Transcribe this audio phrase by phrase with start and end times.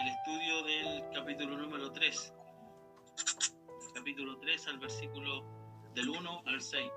[0.00, 2.32] el estudio del capítulo número 3.
[3.94, 5.44] Capítulo 3 al versículo
[5.94, 6.90] del 1 al 6.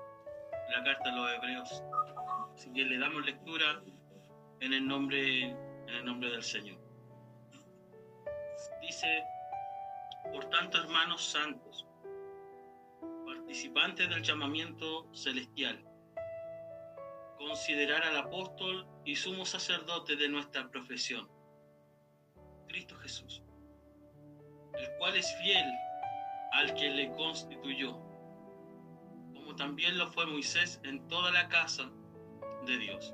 [0.70, 1.82] La carta a los hebreos.
[2.54, 3.82] Así que le damos lectura
[4.60, 6.80] en el nombre, en el nombre del Señor.
[8.80, 9.22] Dice,
[10.32, 11.86] por tanto, hermanos santos,
[13.26, 15.84] participantes del llamamiento celestial,
[17.36, 21.33] considerar al apóstol y sumo sacerdote de nuestra profesión,
[22.74, 23.40] Cristo Jesús,
[24.76, 25.64] el cual es fiel
[26.54, 27.92] al que le constituyó,
[29.32, 31.88] como también lo fue Moisés en toda la casa
[32.66, 33.12] de Dios.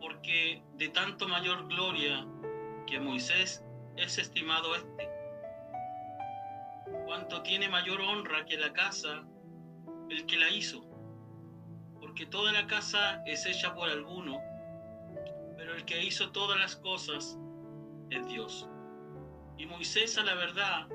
[0.00, 2.26] Porque de tanto mayor gloria
[2.86, 3.62] que Moisés
[3.96, 5.10] es estimado este,
[7.04, 9.22] cuanto tiene mayor honra que la casa
[10.08, 10.80] el que la hizo,
[12.00, 14.40] porque toda la casa es hecha por alguno,
[15.78, 17.38] el que hizo todas las cosas
[18.10, 18.68] es Dios.
[19.56, 20.88] Y Moisés a la verdad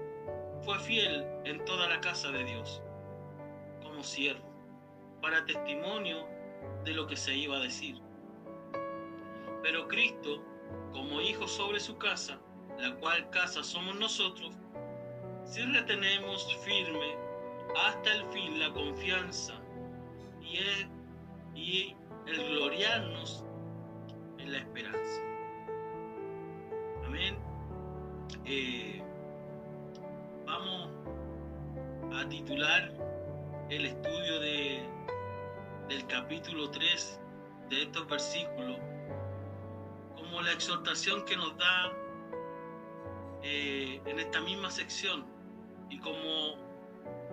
[0.62, 2.82] fue fiel en toda la casa de Dios,
[3.82, 4.46] como siervo,
[5.22, 6.28] para testimonio
[6.84, 8.02] de lo que se iba a decir.
[9.62, 10.44] Pero Cristo,
[10.92, 12.42] como hijo sobre su casa,
[12.78, 14.54] la cual casa somos nosotros,
[15.46, 17.16] si retenemos firme
[17.78, 19.54] hasta el fin la confianza
[20.42, 20.90] y el,
[21.56, 21.96] y
[22.28, 23.46] el gloriarnos
[24.48, 25.22] la esperanza.
[27.06, 27.38] Amén.
[28.46, 29.02] Eh,
[30.46, 30.90] vamos
[32.14, 32.92] a titular
[33.70, 34.84] el estudio de,
[35.88, 37.20] del capítulo 3
[37.70, 38.78] de estos versículos
[40.16, 41.94] como la exhortación que nos da
[43.44, 45.26] eh, en esta misma sección
[45.90, 46.56] y como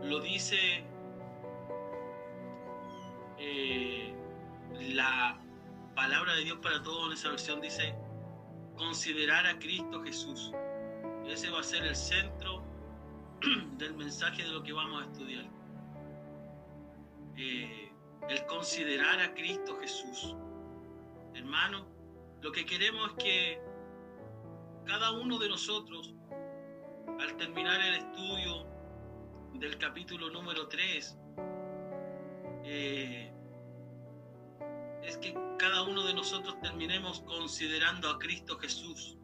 [0.03, 0.85] lo dice
[3.39, 4.15] eh,
[4.81, 5.41] la
[5.95, 7.95] palabra de Dios para todos en esa versión, dice
[8.77, 10.53] considerar a Cristo Jesús.
[11.27, 12.65] Ese va a ser el centro
[13.77, 15.45] del mensaje de lo que vamos a estudiar.
[17.37, 17.93] Eh,
[18.29, 20.35] el considerar a Cristo Jesús.
[21.35, 21.87] Hermano,
[22.41, 23.63] lo que queremos es que
[24.85, 26.15] cada uno de nosotros,
[27.19, 28.67] al terminar el estudio
[29.55, 31.19] del capítulo número 3,
[32.65, 33.30] eh,
[35.03, 39.17] es que cada uno de nosotros terminemos considerando a Cristo Jesús.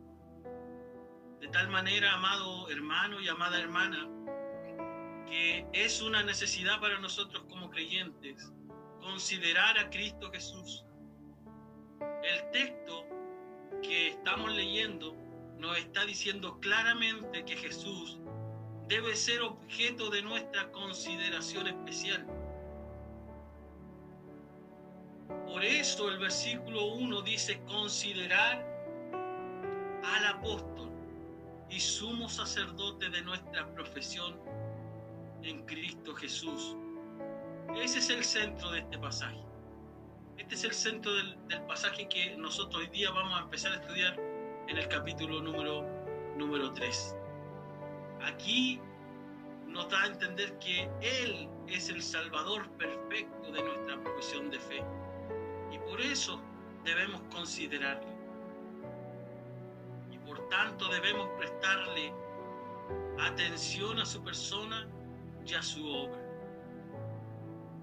[1.41, 4.09] De tal manera, amado hermano y amada hermana,
[5.27, 8.53] que es una necesidad para nosotros como creyentes
[9.01, 10.85] considerar a Cristo Jesús.
[12.23, 13.07] El texto
[13.83, 15.15] que estamos leyendo
[15.59, 18.19] nos está diciendo claramente que Jesús
[18.89, 22.27] debe ser objeto de nuestra consideración especial.
[25.29, 28.65] Por eso el versículo 1 dice considerar
[30.05, 30.91] al apóstol
[31.69, 34.39] y sumo sacerdote de nuestra profesión
[35.43, 36.77] en Cristo Jesús.
[37.75, 39.41] Ese es el centro de este pasaje.
[40.39, 41.37] Este es el centro del,
[41.67, 44.17] pasaje que nosotros hoy día vamos a empezar a estudiar
[44.69, 45.85] en el capítulo número,
[46.37, 47.17] número 3.
[48.23, 48.81] Aquí
[49.67, 54.85] nos da a entender que Él es el Salvador perfecto de nuestra profesión de fe.
[55.73, 56.41] Y por eso
[56.85, 58.09] debemos considerarlo.
[60.11, 62.13] Y por tanto debemos prestarle
[63.19, 64.89] atención a su persona
[65.45, 66.23] y a su obra.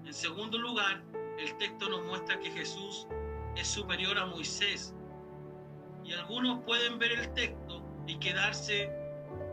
[0.04, 1.02] En segundo lugar,
[1.38, 3.06] el texto nos muestra que Jesús
[3.56, 4.94] es superior a Moisés.
[6.04, 8.90] Y algunos pueden ver el texto y quedarse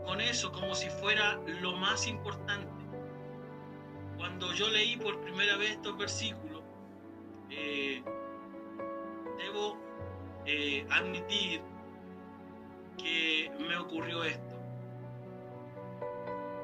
[0.04, 2.70] con eso como si fuera lo más importante.
[4.16, 6.62] Cuando yo leí por primera vez estos versículos,
[7.50, 8.04] eh,
[9.38, 9.78] debo
[10.46, 11.62] eh, admitir
[12.98, 14.58] que me ocurrió esto.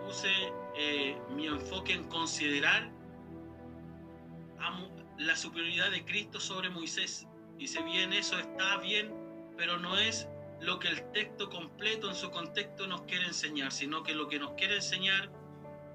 [0.05, 0.31] Puse
[0.77, 2.91] eh, mi enfoque en considerar
[5.19, 7.27] la superioridad de Cristo sobre Moisés.
[7.59, 9.13] Y si bien eso está bien,
[9.57, 10.29] pero no es
[10.61, 14.39] lo que el texto completo en su contexto nos quiere enseñar, sino que lo que
[14.39, 15.31] nos quiere enseñar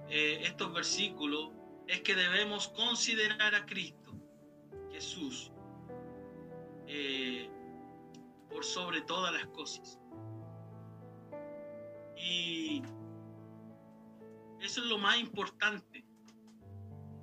[0.09, 1.51] eh, estos versículos
[1.87, 4.13] es que debemos considerar a Cristo,
[4.91, 5.52] Jesús,
[6.87, 7.49] eh,
[8.49, 9.99] por sobre todas las cosas.
[12.17, 12.81] Y
[14.61, 16.05] eso es lo más importante.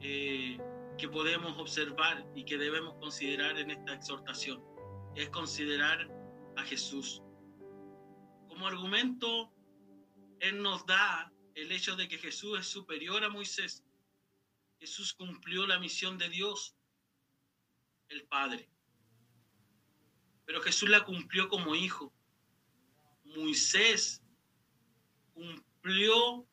[0.01, 0.59] Eh,
[1.01, 4.63] que podemos observar y que debemos considerar en esta exhortación
[5.17, 6.07] es considerar
[6.57, 7.23] a Jesús.
[8.49, 9.51] Como argumento,
[10.41, 13.83] Él nos da el hecho de que Jesús es superior a Moisés.
[14.79, 16.77] Jesús cumplió la misión de Dios,
[18.09, 18.69] el Padre.
[20.51, 22.13] Pero Jesús la cumplió como hijo.
[23.23, 24.21] Moisés
[25.33, 26.45] cumplió,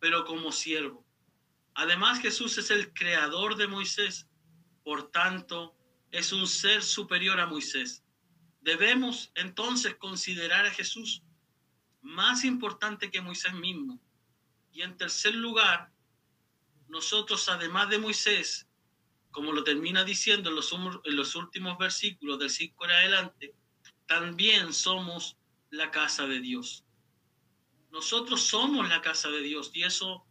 [0.00, 1.06] pero como siervo.
[1.72, 4.26] Además, Jesús es el creador de Moisés,
[4.82, 5.78] por tanto,
[6.10, 8.02] es un ser superior a Moisés.
[8.60, 11.22] Debemos entonces considerar a Jesús
[12.02, 14.02] más importante que Moisés mismo.
[14.72, 15.92] Y en tercer lugar,
[16.88, 18.63] nosotros, además de Moisés,
[19.34, 23.54] como lo termina diciendo en los, últimos versículos del 5 en adelante,
[24.06, 25.36] también somos
[25.70, 26.84] la casa de Dios.
[27.90, 30.24] Nosotros somos la casa de Dios y eso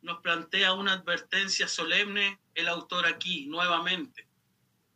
[0.00, 4.26] nos plantea una advertencia solemne el autor aquí, nuevamente.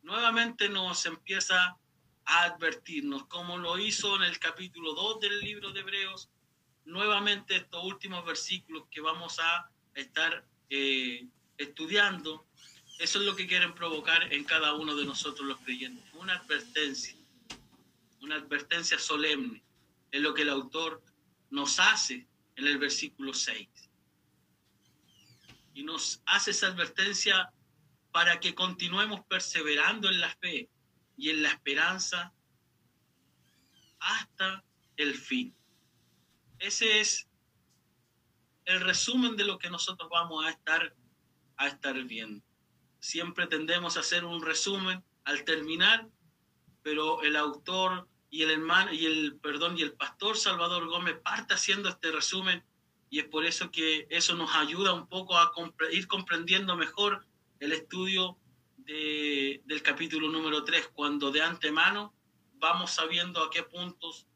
[0.03, 1.77] Nuevamente nos empieza
[2.25, 6.31] a advertirnos, como lo hizo en el capítulo 2 del libro de Hebreos,
[6.87, 11.29] nuevamente estos últimos versículos que vamos a estar eh,
[11.59, 12.46] estudiando,
[12.99, 17.15] eso es lo que quieren provocar en cada uno de nosotros los creyentes, una advertencia,
[18.23, 19.63] una advertencia solemne,
[20.11, 21.03] es lo que el autor
[21.51, 22.27] nos hace
[22.57, 23.69] en el versículo 6.
[25.75, 27.53] Y nos hace esa advertencia
[28.13, 30.71] para que continuemos perseverando en la fe
[31.19, 32.33] y en la esperanza
[34.01, 34.65] hasta
[34.97, 35.55] el fin.
[36.59, 37.29] Ese es
[38.65, 40.95] el resumen de lo que nosotros vamos a estar,
[41.59, 42.43] a estar viendo.
[43.07, 46.09] Siempre tendemos a hacer un resumen al terminar,
[46.83, 51.55] pero el autor y el hermano y el perdón y el pastor Salvador Gómez parte
[51.55, 52.65] haciendo este resumen
[53.09, 55.53] y es por eso que eso nos ayuda un poco a
[55.93, 57.25] ir comprendiendo mejor
[57.61, 58.41] el estudio
[58.77, 62.13] del capítulo número 3, cuando de antemano
[62.55, 64.27] vamos sabiendo a qué puntos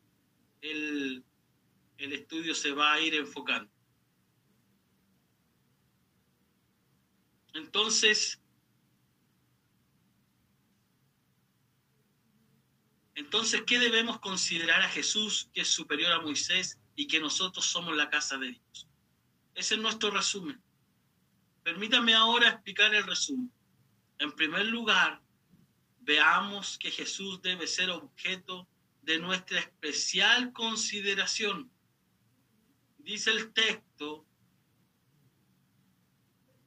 [0.61, 1.25] el,
[1.99, 3.73] el estudio se va a ir enfocando.
[7.53, 8.41] Entonces,
[13.21, 17.95] entonces, ¿qué debemos considerar a Jesús que es superior a Moisés y que nosotros somos
[17.95, 18.89] la casa de Dios?
[19.55, 20.59] Ese es nuestro resumen.
[21.63, 23.53] Permítame ahora explicar el resumen.
[24.19, 25.21] En primer lugar,
[26.01, 28.67] veamos que Jesús debe ser objeto
[29.03, 31.71] de nuestra especial consideración.
[32.97, 34.25] Dice el texto,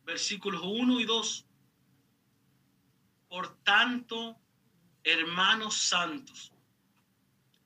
[0.06, 1.48] versículos 1 y 2,
[3.28, 4.40] por tanto,
[5.04, 6.54] hermanos santos,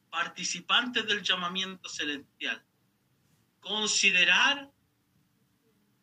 [0.09, 2.63] participantes del llamamiento celestial,
[3.59, 4.71] considerar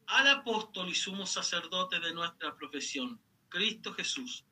[0.06, 4.44] al apóstol y sumo sacerdote de nuestra profesión, Cristo Jesús,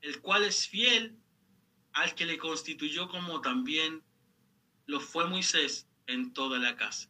[0.00, 1.16] el cual es fiel
[1.92, 4.02] al que le constituyó como también
[4.86, 7.08] lo fue Moisés en toda la casa.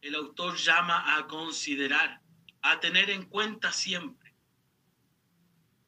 [0.00, 2.20] El autor llama a considerar,
[2.62, 4.21] a tener en cuenta siempre.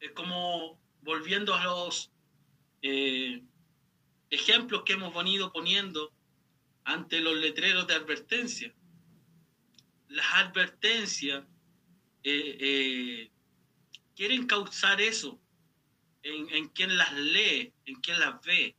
[0.05, 2.13] Es como volviendo a los
[2.83, 3.43] eh,
[4.29, 6.13] ejemplos que hemos venido poniendo
[6.85, 8.75] ante los letreros de advertencia.
[10.09, 11.43] Las advertencias
[12.23, 13.31] eh, eh,
[14.15, 15.41] quieren causar eso
[16.23, 18.77] en, en, quien las lee, en quien las ve,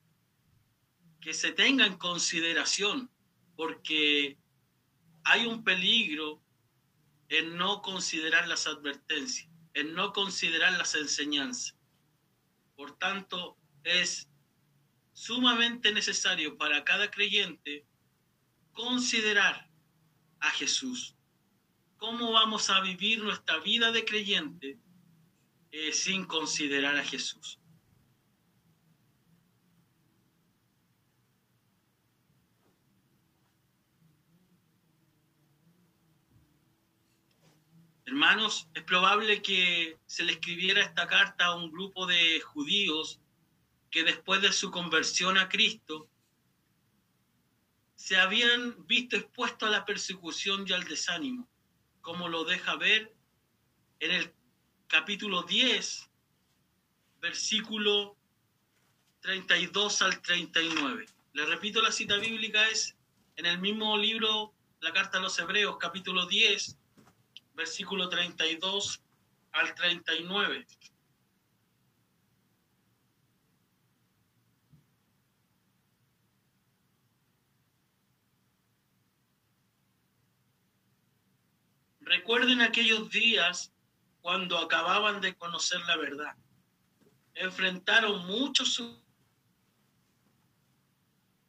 [1.21, 3.10] que se tenga en consideración,
[3.56, 4.38] porque
[5.24, 6.39] hay un peligro
[7.30, 11.77] en no considerar las advertencias, en no considerar las enseñanzas.
[12.75, 14.27] Por tanto, es
[15.13, 17.85] sumamente necesario para cada creyente
[18.73, 19.69] considerar
[20.40, 21.16] a Jesús
[21.97, 24.78] ¿Cómo vamos a vivir nuestra vida de creyente
[25.71, 27.59] eh, sin considerar a Jesús?
[38.06, 43.19] Hermanos, es probable que se le escribiera esta carta a un grupo de judíos
[43.90, 46.09] que después de su conversión a Cristo
[47.95, 51.50] se habían visto expuestos a la persecución y al desánimo
[52.06, 53.12] como lo deja ver
[54.00, 54.31] en el
[54.85, 56.07] capítulo 10,
[57.19, 58.16] versículo
[59.21, 61.07] 32 al 39.
[61.33, 62.95] Le repito, la cita bíblica es
[63.38, 66.78] en el mismo libro, la carta a los Hebreos, capítulo 10,
[67.56, 69.02] versículo 32
[69.54, 70.68] al 39.
[82.02, 83.71] Recuerden aquellos días
[84.21, 86.35] cuando acababan de conocer la verdad.
[87.33, 88.81] Enfrentaron muchos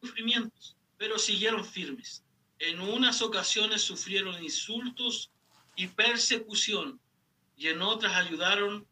[0.01, 2.25] sufrimientos, pero siguieron firmes.
[2.59, 5.31] En unas ocasiones sufrieron insultos
[5.77, 7.01] y persecución
[7.55, 8.89] y en otras ayudaron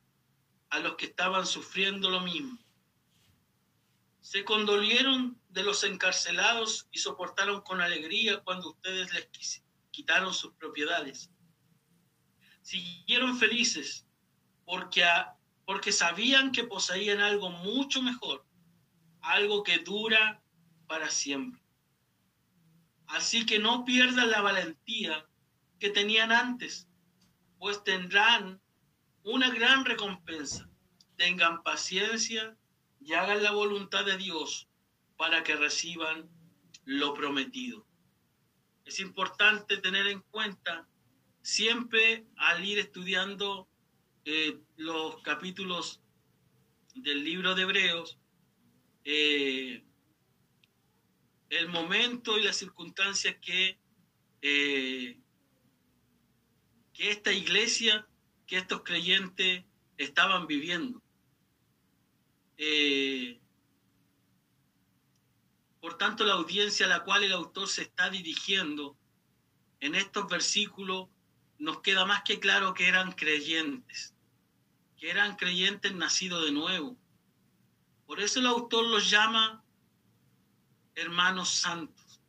[0.70, 2.58] a los que estaban sufriendo lo mismo.
[4.20, 11.30] Se condolieron de los encarcelados y soportaron con alegría cuando ustedes les quitaron sus propiedades.
[12.62, 14.06] Siguieron felices
[14.64, 15.04] porque,
[15.66, 18.46] porque sabían que poseían algo mucho mejor,
[19.20, 20.42] algo que dura
[20.86, 21.62] para siempre.
[23.06, 25.28] Así que no pierdan la valentía
[25.84, 26.88] que tenían antes,
[27.58, 28.58] pues tendrán
[29.22, 30.66] una gran recompensa.
[31.18, 32.56] Tengan paciencia
[33.02, 34.66] y hagan la voluntad de Dios
[35.18, 36.30] para que reciban
[36.86, 37.86] lo prometido.
[38.86, 40.88] Es importante tener en cuenta
[41.42, 43.68] siempre al ir estudiando
[44.24, 46.00] eh, los capítulos
[46.94, 48.18] del libro de Hebreos,
[49.04, 49.84] eh,
[51.50, 53.78] el momento y las circunstancias que,
[54.40, 55.20] eh,
[56.94, 58.06] que esta iglesia,
[58.46, 59.64] que estos creyentes
[59.98, 61.02] estaban viviendo.
[62.56, 63.40] Eh,
[65.80, 68.96] por tanto, la audiencia a la cual el autor se está dirigiendo
[69.80, 71.08] en estos versículos
[71.58, 74.14] nos queda más que claro que eran creyentes,
[74.96, 76.96] que eran creyentes nacidos de nuevo.
[78.06, 79.62] Por eso el autor los llama
[80.94, 82.20] hermanos santos,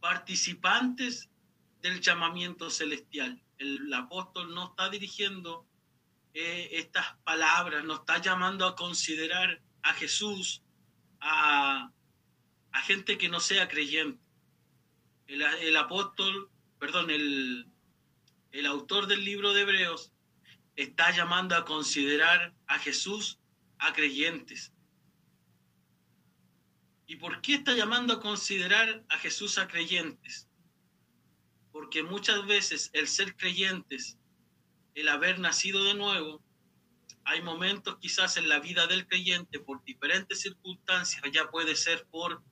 [0.00, 1.28] participantes
[1.80, 3.42] del llamamiento celestial.
[3.58, 5.66] El, apóstol no está dirigiendo
[6.34, 10.62] eh, estas palabras, no está llamando a considerar a Jesús
[11.20, 11.92] a,
[12.84, 14.22] gente que no sea creyente.
[15.26, 17.66] El, apóstol, perdón, el,
[18.52, 20.12] el autor del libro de Hebreos
[20.74, 23.38] está llamando a considerar a Jesús
[23.78, 24.72] a creyentes,
[27.08, 30.47] ¿Y por qué está llamando a considerar a Jesús a creyentes?
[31.88, 34.18] Porque muchas veces el ser creyentes,
[34.94, 36.44] el haber nacido de nuevo,
[37.24, 42.42] hay momentos quizás en la vida del creyente por diferentes circunstancias, ya puede ser por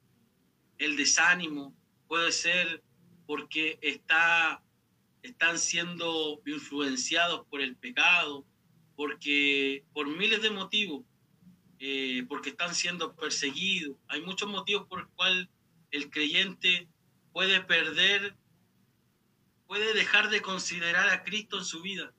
[0.79, 1.77] el desánimo,
[2.09, 2.83] puede ser
[3.27, 4.65] porque está,
[5.21, 8.47] están siendo influenciados por el pecado,
[8.95, 11.05] porque por miles de motivos
[11.79, 13.99] eh, porque están siendo perseguidos.
[14.09, 15.47] Hay muchos motivos por los cuales
[15.91, 16.89] el creyente
[17.35, 18.35] puede perder,
[19.67, 22.13] puede dejar de considerar a Cristo en su vida,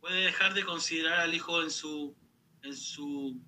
[0.00, 2.16] puede dejar de considerar al Hijo en su,
[2.62, 3.40] en su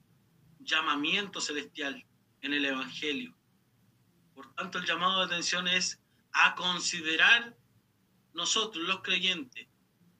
[0.60, 2.04] llamamiento celestial,
[2.42, 3.34] en el Evangelio.
[4.34, 6.00] Por tanto, el llamado de atención es
[6.32, 7.56] a considerar
[8.34, 9.66] nosotros, los creyentes,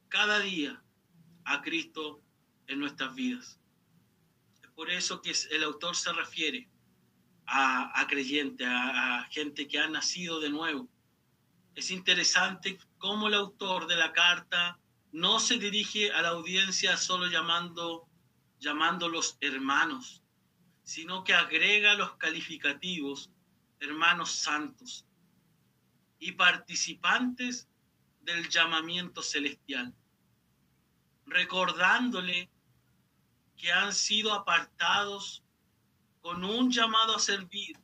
[0.08, 0.82] cada día
[1.44, 2.20] a Cristo
[2.66, 3.58] en nuestras vidas
[4.78, 6.68] por eso que el autor se refiere
[7.47, 10.88] a, creyentes, a, gente que ha nacido de nuevo.
[11.78, 14.80] Es interesante cómo el autor de la carta
[15.12, 18.08] no se dirige a la audiencia solo llamando,
[18.58, 20.20] llamándolos hermanos,
[20.82, 23.30] sino que agrega los calificativos
[23.78, 25.06] hermanos santos
[26.18, 27.68] y participantes
[28.23, 29.94] del llamamiento celestial,
[31.26, 32.50] recordándole
[33.56, 35.44] que han sido apartados
[36.23, 37.78] con un llamado a servir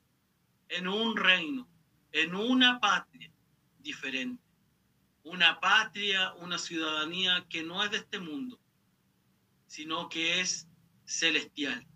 [0.69, 1.69] en un reino,
[2.11, 3.14] en una patria
[3.85, 4.43] diferente.
[5.23, 8.59] Una patria, una ciudadanía que no es de este mundo,
[9.69, 10.67] sino que es
[11.05, 11.87] celestial.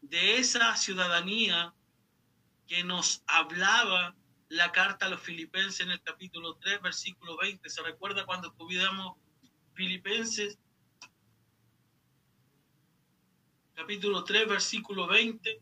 [0.00, 1.72] De esa ciudadanía
[2.66, 4.16] que nos hablaba
[4.48, 7.70] la carta a los filipenses en el capítulo 3, versículo 20.
[7.70, 9.16] ¿Se recuerda cuando estudiamos
[9.74, 10.58] Filipenses
[13.74, 15.60] capítulo 3, versículo 20.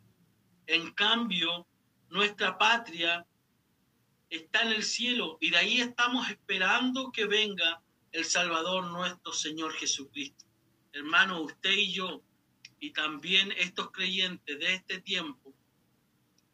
[0.66, 1.66] En cambio,
[2.10, 3.26] nuestra patria
[4.30, 7.82] está en el cielo y de ahí estamos esperando que venga
[8.12, 10.46] el Salvador nuestro Señor Jesucristo.
[10.92, 12.22] Hermano, usted y yo,
[12.78, 15.52] y también estos creyentes de este tiempo,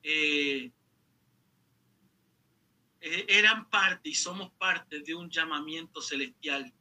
[0.03, 0.71] eh,
[3.01, 6.73] eh, eran parte y somos parte de un llamamiento celestial.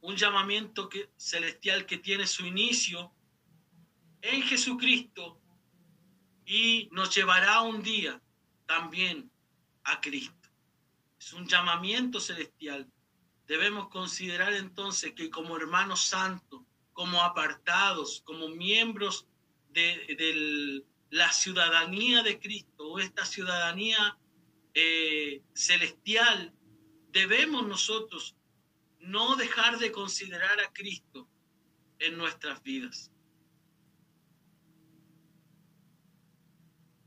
[0.00, 3.12] Un llamamiento que, celestial que tiene su inicio
[4.20, 5.40] en Jesucristo
[6.46, 8.20] y nos llevará un día
[8.66, 9.30] también
[9.84, 10.48] a Cristo.
[11.18, 12.90] Es un llamamiento celestial.
[13.46, 16.62] Debemos considerar entonces que como hermanos santos,
[16.92, 19.26] como apartados, como miembros
[19.70, 24.18] de, la ciudadanía de Cristo o esta ciudadanía
[24.74, 26.52] eh, celestial,
[27.10, 28.34] debemos nosotros
[28.98, 31.28] no dejar de considerar a Cristo
[31.98, 33.12] en nuestras vidas.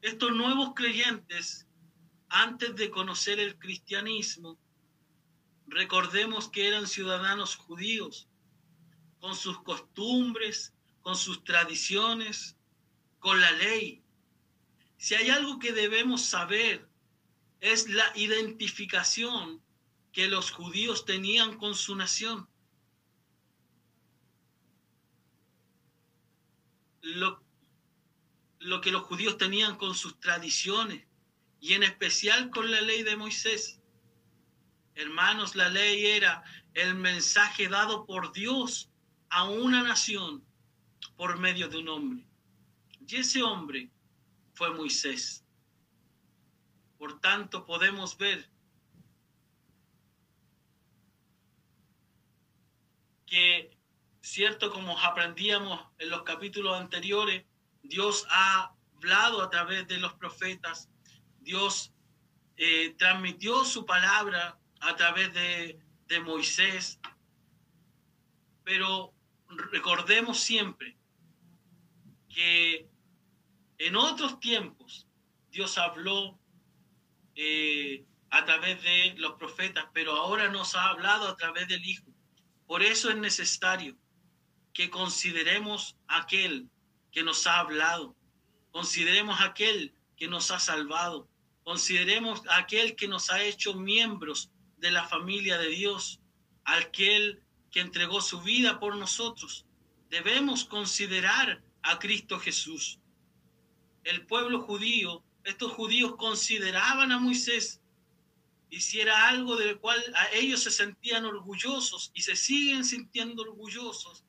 [0.01, 1.66] Estos nuevos creyentes,
[2.29, 4.57] antes de conocer el cristianismo,
[5.67, 8.27] recordemos que eran ciudadanos judíos,
[9.19, 12.57] con sus costumbres, con sus tradiciones,
[13.19, 14.03] con la ley.
[14.97, 16.87] Si hay algo que debemos saber
[17.59, 19.63] es la identificación
[20.11, 22.47] que los judíos tenían con su nación.
[27.01, 27.41] Lo,
[28.59, 31.06] lo que los judíos tenían con sus tradiciones
[31.67, 33.81] y en especial con la ley de Moisés.
[34.95, 36.41] Hermanos, la ley era
[36.73, 38.89] el mensaje dado por Dios
[39.27, 40.45] a una nación
[41.17, 42.25] por medio de un hombre.
[43.05, 43.89] Y ese hombre
[44.53, 45.43] fue Moisés.
[46.97, 48.49] Por tanto, podemos ver
[53.25, 53.77] que,
[54.21, 57.43] cierto, como aprendíamos en los capítulos anteriores,
[57.83, 60.89] Dios ha hablado a través de los profetas,
[61.47, 61.93] Dios
[62.57, 65.79] eh, transmitió su palabra a través de,
[66.25, 66.99] Moisés,
[68.65, 69.13] pero
[69.71, 70.97] recordemos siempre
[72.27, 72.89] que
[73.77, 75.07] en otros tiempos
[75.49, 76.37] Dios habló
[77.35, 82.07] eh, a través de los profetas, pero ahora nos ha hablado a través del Hijo.
[82.65, 83.97] Por eso es necesario
[84.73, 86.69] que consideremos aquel
[87.11, 88.17] que nos ha hablado,
[88.71, 91.29] consideremos aquel que nos ha salvado,
[91.67, 96.21] consideremos aquel que nos ha hecho miembros de la familia de Dios,
[96.63, 99.65] aquel que entregó su vida por nosotros.
[100.09, 102.99] Debemos considerar a Cristo Jesús.
[104.05, 107.81] El pueblo judío, estos judíos consideraban a Moisés
[108.69, 113.41] y si era algo del cual a ellos se sentían orgullosos y se siguen sintiendo
[113.41, 114.23] orgullosos,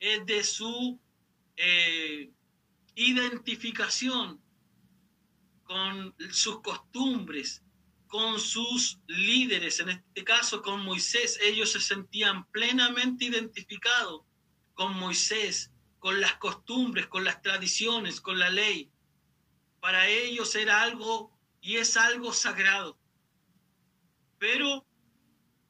[0.00, 1.00] es de su
[1.56, 2.30] eh,
[2.94, 4.43] identificación
[5.64, 7.62] con sus costumbres,
[8.06, 14.22] con sus líderes, en este caso con Moisés, ellos se sentían plenamente identificados
[14.74, 18.90] con Moisés, con las costumbres, con las tradiciones, con la ley.
[19.80, 22.98] Para ellos era algo y es algo sagrado.
[24.38, 24.86] Pero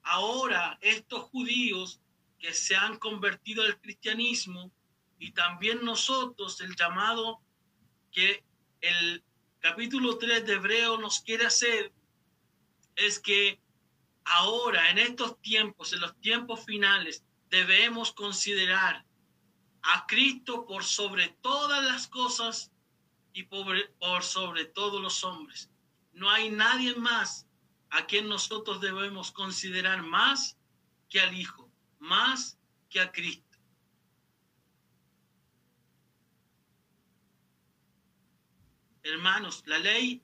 [0.03, 2.01] ahora estos judíos
[2.38, 4.73] que se han convertido al cristianismo
[5.18, 7.40] y también nosotros, el llamado
[8.11, 8.45] que
[8.81, 9.25] el
[9.64, 11.90] capítulo 3 de Hebreo nos quiere hacer
[12.96, 13.59] es que
[14.27, 19.07] ahora, en estos tiempos, en los tiempos finales, debemos considerar
[19.81, 22.72] a Cristo por sobre todas las cosas
[23.33, 25.70] y por, por sobre todos los hombres.
[26.12, 27.46] No hay nadie más
[27.88, 30.59] a quien nosotros debemos considerar más
[31.09, 32.59] que al Hijo, más
[32.90, 33.54] que a Cristo.
[39.05, 40.23] Hermanos, la ley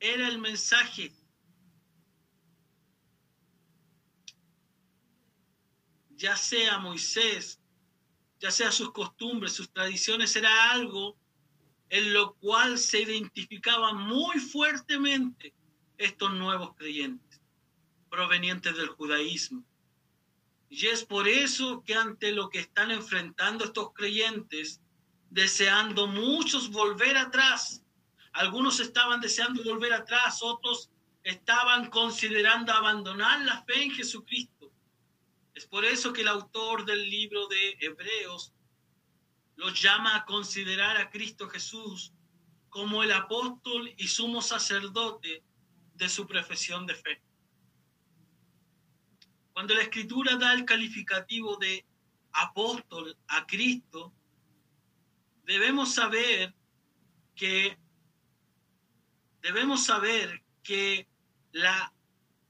[0.00, 1.12] era el mensaje
[6.22, 7.60] ya sea Moisés,
[8.38, 11.18] ya sea sus costumbres, sus tradiciones, era algo
[11.88, 15.52] en lo cual se identificaban muy fuertemente
[15.98, 17.40] estos nuevos creyentes
[18.08, 19.64] provenientes del judaísmo.
[20.68, 24.80] Y es por eso que ante lo que están enfrentando estos creyentes,
[25.28, 27.81] deseando muchos volver atrás,
[28.32, 30.90] algunos estaban deseando volver atrás, otros
[31.22, 34.72] estaban considerando abandonar la fe en Jesucristo.
[35.54, 38.54] Es por eso que el autor del libro de Hebreos
[39.56, 42.12] los llama a considerar a Cristo Jesús
[42.70, 45.44] como el apóstol y sumo sacerdote
[45.94, 47.22] de su profesión de fe.
[49.52, 51.84] Cuando la escritura da el calificativo de
[52.32, 54.14] apóstol a Cristo,
[55.44, 56.54] debemos saber
[57.34, 57.78] que
[59.42, 61.08] debemos saber que
[61.50, 61.92] la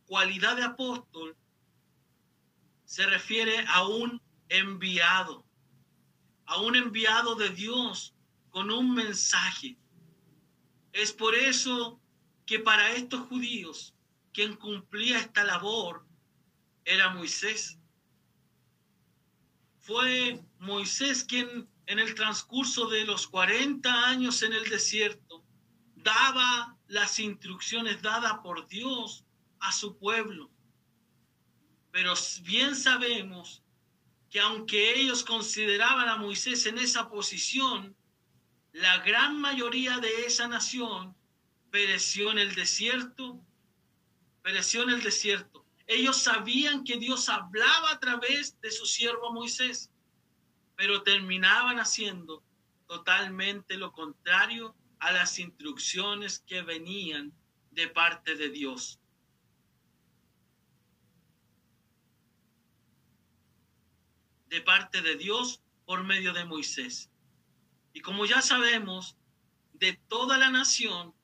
[0.06, 1.36] cualidad de apóstol
[2.84, 5.46] se refiere a un enviado,
[6.44, 8.14] a un enviado de Dios
[8.50, 9.78] con un mensaje.
[10.92, 12.00] Es por eso
[12.44, 13.94] que para estos judíos
[14.34, 16.06] quien cumplía esta labor
[16.84, 17.78] era Moisés.
[19.78, 25.42] Fue Moisés quien en el transcurso de los 40 años en el desierto
[25.96, 29.24] daba las instrucciones dadas por Dios
[29.60, 30.50] a su pueblo.
[31.90, 33.62] Pero bien sabemos
[34.28, 37.96] que aunque ellos consideraban a Moisés en esa posición,
[38.72, 41.16] la gran mayoría de esa nación
[41.70, 43.40] pereció en el desierto,
[44.42, 45.64] pereció en el desierto.
[45.86, 49.90] Ellos sabían que Dios hablaba a través de su siervo Moisés,
[50.76, 52.42] pero terminaban haciendo
[52.86, 57.32] totalmente lo contrario a las instrucciones que venían
[57.72, 58.98] de parte de Dios.
[64.46, 67.10] de parte de Dios por medio de Moisés.
[67.94, 69.16] Y como ya sabemos,
[69.72, 71.14] de toda la nación,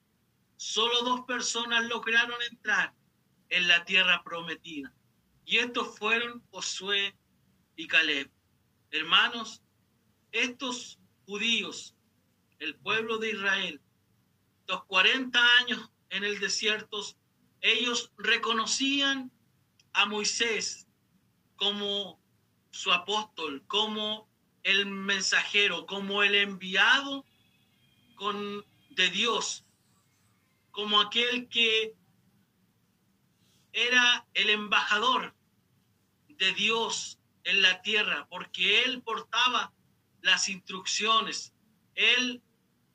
[0.57, 2.95] solo dos personas lograron entrar
[3.51, 4.95] en la tierra prometida.
[5.45, 7.15] Y estos fueron Josué
[7.77, 8.31] y Caleb.
[8.91, 9.63] Hermanos,
[10.33, 11.95] estos judíos,
[12.59, 13.81] el pueblo de Israel,
[14.67, 17.01] los 40 años en el desierto,
[17.61, 19.31] ellos reconocían
[19.93, 20.87] a Moisés
[21.57, 22.21] como
[22.71, 24.29] su apóstol, como
[24.63, 27.25] el mensajero, como el enviado
[28.15, 29.65] con, de Dios,
[30.71, 31.95] como aquel que
[33.73, 35.35] era el embajador
[36.29, 39.73] de Dios en la tierra, porque él portaba
[40.21, 41.55] las instrucciones,
[41.95, 42.43] él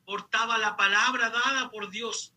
[0.06, 2.34] portaba la palabra dada por Dios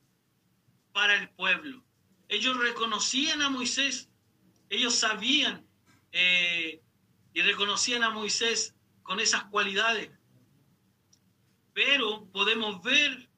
[0.92, 1.84] para el pueblo.
[2.28, 4.08] Ellos reconocían a Moisés,
[4.68, 5.66] ellos sabían
[6.12, 6.82] eh,
[7.32, 10.10] y reconocían a Moisés con esas cualidades.
[11.72, 13.28] Pero podemos ver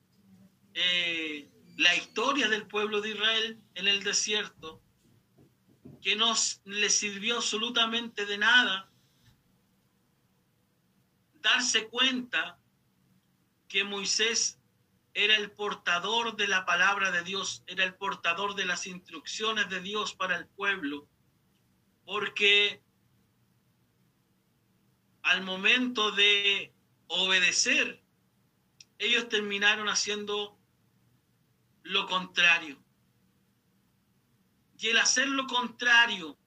[0.75, 4.81] eh, la historia del pueblo de Israel en el desierto,
[6.01, 8.89] que no le sirvió absolutamente de nada
[11.41, 12.58] darse cuenta
[13.69, 14.59] que Moisés
[15.15, 19.81] era el portador de la palabra de Dios, era el portador de las instrucciones de
[19.81, 21.09] Dios para el pueblo,
[22.05, 22.83] porque
[25.23, 26.73] al momento de
[27.09, 28.03] obedecer,
[28.99, 30.59] ellos terminaron haciendo
[31.83, 32.83] lo contrario.
[34.79, 36.39] Y el hacer lo contrario,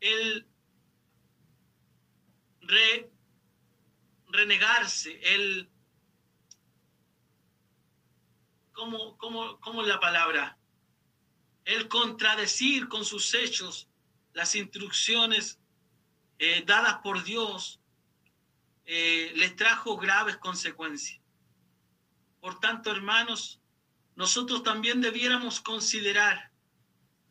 [0.00, 0.46] el
[4.28, 5.68] renegarse, el...
[8.78, 10.56] ¿Cómo, cómo, cómo es la palabra?
[11.64, 13.88] El contradecir con sus hechos
[14.34, 15.58] las instrucciones
[16.38, 17.80] eh, dadas por Dios
[18.86, 21.20] eh, les trajo graves consecuencias.
[22.40, 23.60] Por tanto, hermanos,
[24.14, 26.52] nosotros también debiéramos considerar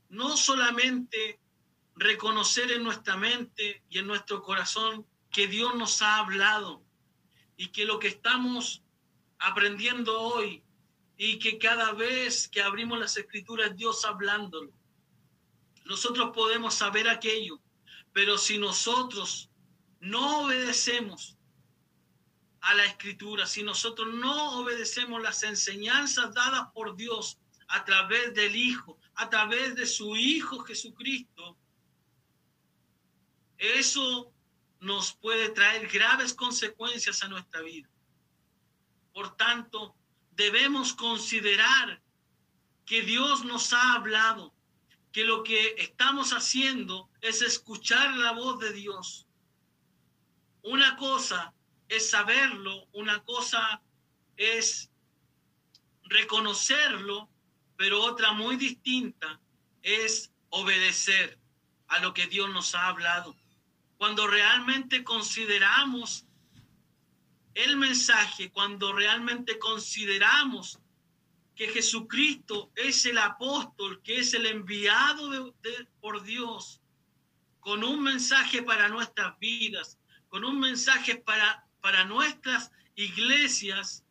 [0.09, 1.39] no solamente
[1.95, 6.83] reconocer en nuestra mente y en nuestro corazón que Dios nos ha hablado
[7.55, 8.83] y que lo que estamos
[9.39, 10.61] aprendiendo hoy
[11.17, 14.71] y que cada vez que abrimos las escrituras Dios hablándolo,
[15.85, 17.61] nosotros podemos saber aquello
[18.17, 19.51] pero si nosotros
[19.99, 21.37] no obedecemos
[22.61, 28.55] a la escritura, si nosotros no obedecemos las enseñanzas dadas por Dios a través del
[28.55, 31.55] Hijo, a través de su Hijo Jesucristo,
[33.59, 34.33] eso
[34.79, 37.87] nos puede traer graves consecuencias a nuestra vida.
[39.13, 39.95] Por tanto,
[40.37, 41.99] debemos considerar
[42.85, 44.53] que Dios nos ha hablado,
[45.11, 49.25] que lo que estamos haciendo es escuchar la voz de Dios.
[50.61, 51.53] Una cosa
[51.89, 53.81] es saberlo, una cosa
[54.37, 54.91] es
[56.03, 57.27] reconocerlo,
[57.75, 59.39] pero otra muy distinta
[59.81, 61.39] es obedecer
[61.87, 63.35] a lo que Dios nos ha hablado.
[63.97, 66.26] Cuando realmente consideramos
[67.57, 70.79] el mensaje, cuando realmente consideramos
[71.55, 75.55] que Jesucristo es el apóstol, que es el enviado
[75.99, 76.81] por Dios,
[77.59, 79.97] con un mensaje para nuestras vidas,
[80.29, 84.03] con un mensaje para, para nuestras iglesias,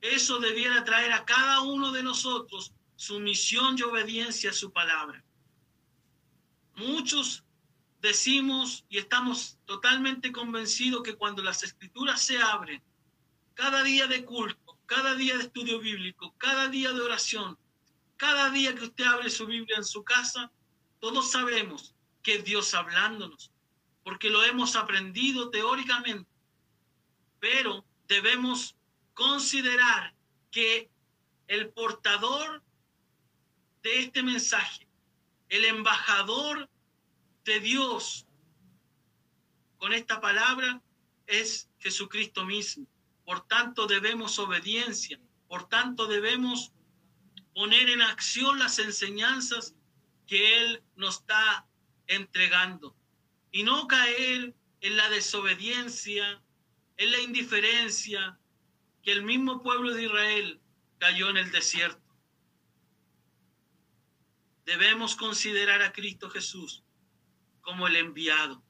[0.00, 5.22] eso debiera traer a cada uno de nosotros sumisión y obediencia a su palabra.
[6.74, 7.44] Muchos
[8.06, 12.80] decimos y estamos totalmente convencidos que cuando las escrituras se abren,
[13.54, 17.58] cada día de culto, cada día de estudio bíblico, cada día de oración,
[18.16, 20.52] cada día que usted abre su Biblia en su casa,
[21.00, 23.50] todos sabemos que Dios hablándonos,
[24.04, 26.30] porque lo hemos aprendido teóricamente,
[27.40, 28.76] pero debemos
[29.14, 30.14] considerar
[30.52, 30.88] que
[31.48, 32.62] el portador
[33.82, 34.86] de este mensaje,
[35.48, 36.70] el embajador
[37.46, 38.26] de Dios
[39.78, 40.82] con esta palabra
[41.26, 42.86] es Jesucristo mismo.
[43.24, 45.18] Por tanto, debemos obediencia.
[45.48, 46.72] Por tanto, debemos
[47.54, 49.74] poner en acción las enseñanzas
[50.26, 51.66] que Él nos da
[52.08, 52.94] entregando
[53.52, 56.42] y no caer en la desobediencia,
[56.96, 58.38] en la indiferencia
[59.02, 60.60] que el mismo pueblo de Israel
[60.98, 62.02] cayó en el desierto.
[64.64, 66.82] Debemos considerar a Cristo Jesús
[67.66, 68.62] como el enviado.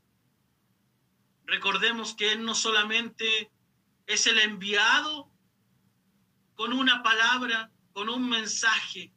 [1.45, 3.53] Recordemos que Él no solamente
[4.07, 5.31] es el enviado
[6.55, 9.13] con una palabra, con un mensaje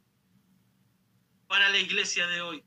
[1.48, 2.62] para la iglesia de hoy,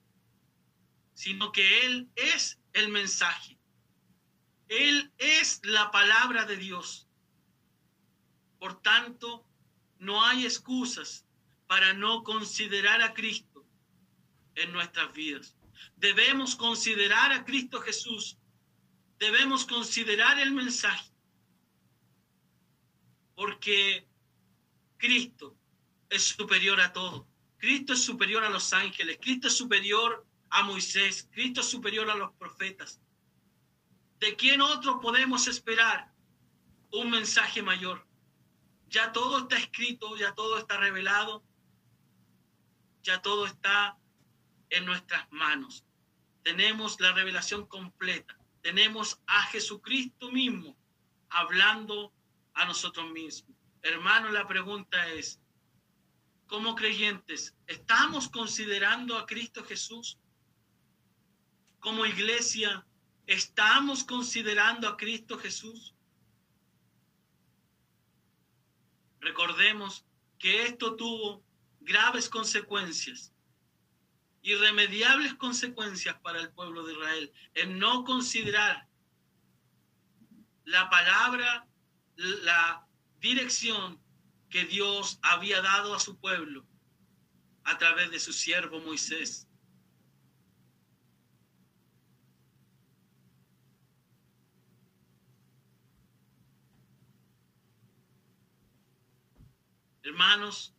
[1.13, 3.59] sino que Él es el mensaje.
[4.67, 7.07] Él es la palabra de Dios.
[8.57, 9.45] Por tanto,
[9.99, 11.27] no hay excusas
[11.67, 13.63] para no considerar a Cristo
[14.55, 15.55] en nuestras vidas.
[15.95, 18.37] Debemos considerar a Cristo Jesús.
[19.19, 21.11] Debemos considerar el mensaje.
[23.35, 24.07] Porque
[24.97, 25.57] Cristo
[26.09, 27.27] es superior a todo.
[27.57, 29.17] Cristo es superior a los ángeles.
[29.21, 31.29] Cristo es superior a Moisés.
[31.31, 32.99] Cristo es superior a los profetas.
[34.19, 36.13] ¿De quién otro podemos esperar
[36.91, 38.07] un mensaje mayor?
[38.87, 41.43] Ya todo está escrito, ya todo está revelado,
[43.01, 43.97] ya todo está
[44.73, 45.85] en nuestras manos.
[46.43, 48.37] Tenemos la revelación completa.
[48.61, 50.75] Tenemos a Jesucristo mismo
[51.29, 52.11] hablando
[52.53, 53.55] a nosotros mismos.
[53.81, 55.39] Hermano, la pregunta es,
[56.47, 60.19] como creyentes, ¿estamos considerando a Cristo Jesús?
[61.79, 62.85] Como iglesia,
[63.27, 65.93] ¿estamos considerando a Cristo Jesús?
[69.19, 70.05] Recordemos
[70.39, 71.43] que esto tuvo
[71.81, 73.32] graves consecuencias,
[74.43, 78.87] irremediables consecuencias para el pueblo de Israel, en no considerar
[80.65, 81.67] la palabra,
[82.15, 82.85] la
[83.19, 84.01] dirección
[84.49, 86.65] que Dios había dado a su pueblo
[87.63, 89.47] a través de su siervo Moisés.
[100.03, 100.75] Hermanos,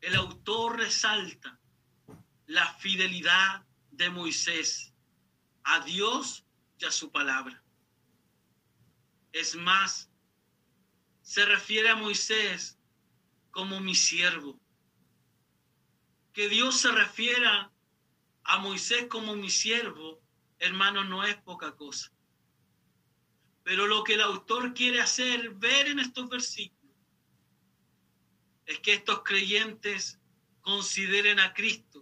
[0.00, 1.58] el autor resalta
[2.46, 4.92] la fidelidad de Moisés
[5.62, 6.44] a Dios
[6.78, 7.62] y a su palabra.
[9.32, 10.10] Es más,
[11.22, 12.78] se refiere a Moisés
[13.50, 14.60] como mi siervo.
[16.32, 17.72] Que Dios se refiera
[18.44, 20.20] a Moisés como mi siervo,
[20.58, 22.12] hermano, no es poca cosa.
[23.62, 26.84] Pero lo que el autor quiere hacer ver en estos versículos
[28.66, 30.18] es que estos creyentes
[30.60, 31.93] consideren a Cristo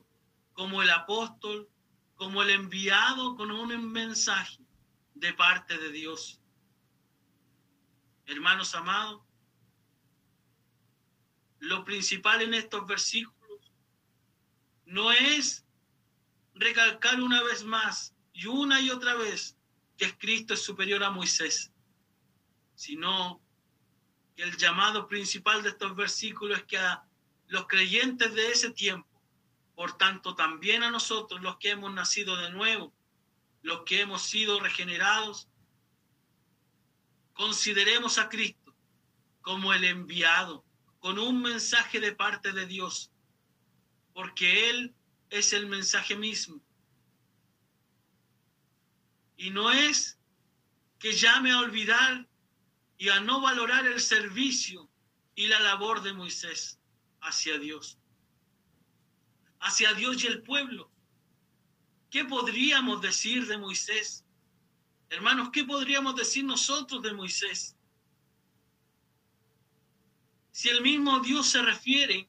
[0.53, 1.69] como el apóstol,
[2.17, 4.59] como el enviado con un mensaje
[5.15, 6.41] de parte de Dios.
[8.27, 9.23] Hermanos amados,
[11.59, 13.73] lo principal en estos versículos
[14.85, 15.65] no es
[16.55, 19.57] recalcar una vez más y una y otra vez
[19.97, 21.71] que Cristo es superior a Moisés,
[22.75, 23.41] sino
[24.35, 27.05] que el llamado principal de estos versículos es que a
[27.49, 29.09] los creyentes de ese tiempo,
[29.75, 32.93] por tanto también a nosotros los que hemos nacido de nuevo,
[33.63, 35.49] los que hemos sido regenerados,
[37.33, 38.77] consideremos a Cristo
[39.41, 40.65] como el enviado,
[41.01, 43.11] con un mensaje de parte de Dios,
[44.13, 44.95] porque Él
[45.31, 46.63] es el mensaje mismo.
[49.37, 50.19] Y no es
[50.99, 52.29] que llame a olvidar
[52.97, 54.89] y a no valorar el servicio
[55.35, 56.79] y la labor de Moisés
[57.21, 57.99] hacia Dios,
[59.63, 60.91] hacia Dios y el pueblo.
[62.11, 64.25] ¿Qué podríamos decir de Moisés?
[65.09, 67.77] Hermanos, ¿qué podríamos decir nosotros de Moisés?
[70.51, 72.29] Si el mismo Dios se refiere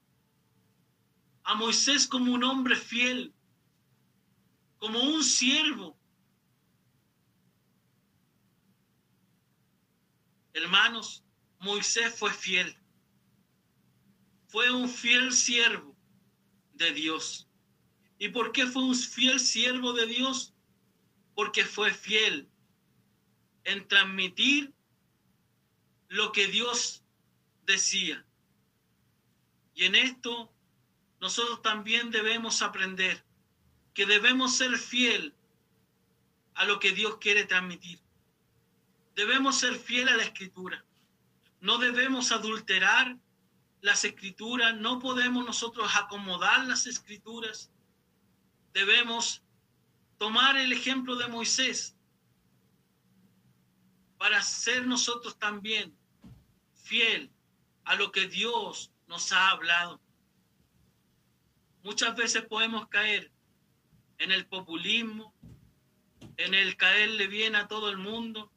[1.44, 3.34] a Moisés como un hombre fiel,
[4.78, 5.98] como un siervo.
[10.54, 11.24] Hermanos,
[11.60, 12.78] Moisés fue fiel.
[14.48, 15.93] Fue un fiel siervo
[16.74, 17.48] de Dios.
[18.18, 20.54] ¿Y por qué fue un fiel siervo de Dios?
[21.36, 22.48] Porque fue fiel
[23.64, 24.74] en transmitir
[26.10, 27.04] lo que Dios
[27.66, 28.26] decía.
[29.74, 30.54] Y en esto
[31.20, 33.24] nosotros también debemos aprender
[33.94, 35.34] que debemos ser fiel
[36.56, 38.00] a lo que Dios quiere transmitir.
[39.16, 40.84] Debemos ser fiel a la escritura.
[41.62, 43.18] No debemos adulterar
[43.84, 47.70] las escrituras, no podemos nosotros acomodar las escrituras.
[48.72, 49.44] Debemos
[50.18, 51.94] tomar el ejemplo de Moisés
[54.18, 55.94] para ser nosotros también
[56.76, 57.30] fiel
[57.84, 60.00] a lo que Dios nos ha hablado.
[61.84, 63.34] Muchas veces podemos caer
[64.18, 65.36] en el populismo,
[66.38, 68.50] en el caerle bien a todo el mundo,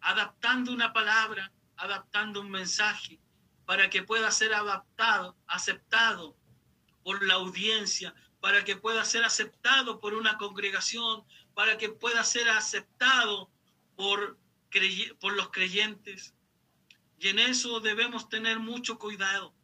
[0.00, 3.20] adaptando una palabra, adaptando un mensaje
[3.72, 6.36] para que pueda ser adaptado, aceptado
[7.02, 12.50] por la audiencia, para que pueda ser aceptado por una congregación, para que pueda ser
[12.50, 13.50] aceptado
[13.96, 14.38] por,
[15.18, 16.34] por los creyentes.
[17.18, 19.54] Y en eso debemos tener mucho cuidado,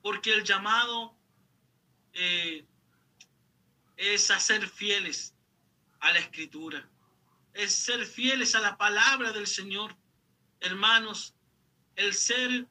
[0.00, 1.14] porque el llamado
[2.14, 2.64] eh,
[3.98, 5.34] es a ser fieles
[6.00, 6.88] a la escritura,
[7.52, 9.94] es ser fieles a la palabra del Señor.
[10.60, 11.34] Hermanos,
[11.94, 12.66] el ser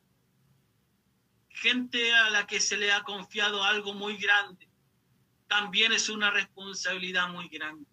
[1.50, 4.68] gente a la que se le ha confiado algo muy grande,
[5.48, 7.86] también es una responsabilidad muy grande.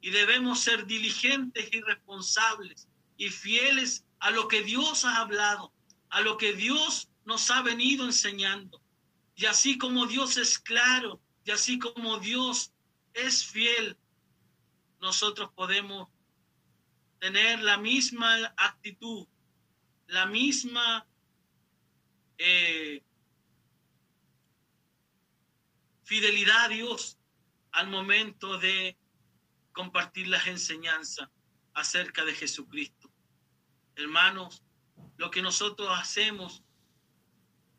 [0.00, 5.72] Y debemos ser diligentes y responsables y fieles a lo que Dios ha hablado,
[6.10, 8.80] a lo que Dios nos ha venido enseñando.
[9.34, 12.72] Y así como Dios es claro, y así como Dios
[13.14, 13.96] es fiel,
[15.00, 16.08] nosotros podemos
[17.18, 19.26] tener la misma actitud,
[20.06, 21.06] la misma
[22.38, 23.02] eh,
[26.04, 27.18] fidelidad a Dios
[27.72, 28.96] al momento de
[29.72, 31.28] compartir las enseñanzas
[31.74, 33.10] acerca de Jesucristo.
[33.96, 34.62] Hermanos,
[35.16, 36.62] lo que nosotros hacemos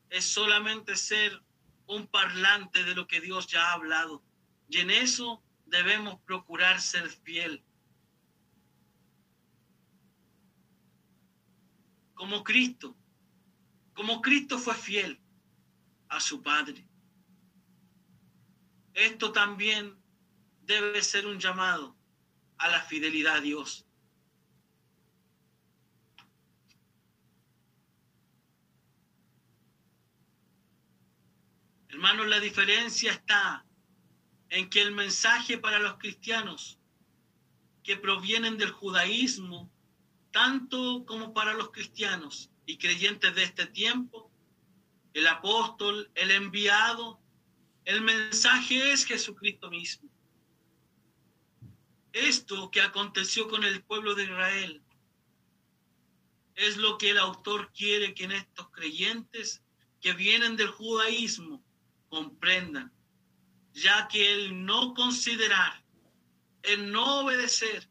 [0.09, 1.41] es solamente ser
[1.87, 4.23] un parlante de lo que Dios ya ha hablado.
[4.69, 7.63] Y en eso debemos procurar ser fiel.
[12.13, 12.95] Como Cristo,
[13.97, 15.19] como Cristo fue fiel
[16.07, 16.87] a su Padre.
[18.93, 19.97] Esto también
[20.61, 21.97] debe ser un llamado
[22.59, 23.87] a la fidelidad a Dios.
[31.89, 33.65] Hermanos, la diferencia está
[34.49, 36.79] en que el mensaje para los cristianos
[37.81, 39.71] que provienen del judaísmo,
[40.29, 44.29] tanto como para los cristianos y creyentes de este tiempo,
[45.13, 47.19] el apóstol, el enviado,
[47.85, 50.09] el mensaje es Jesucristo mismo.
[52.11, 54.83] Esto que aconteció con el pueblo de Israel
[56.55, 59.63] es lo que el autor quiere que en estos creyentes
[60.01, 61.63] que vienen del judaísmo
[62.09, 62.91] comprendan,
[63.73, 65.85] ya que el no considerar,
[66.63, 67.89] el no obedecer,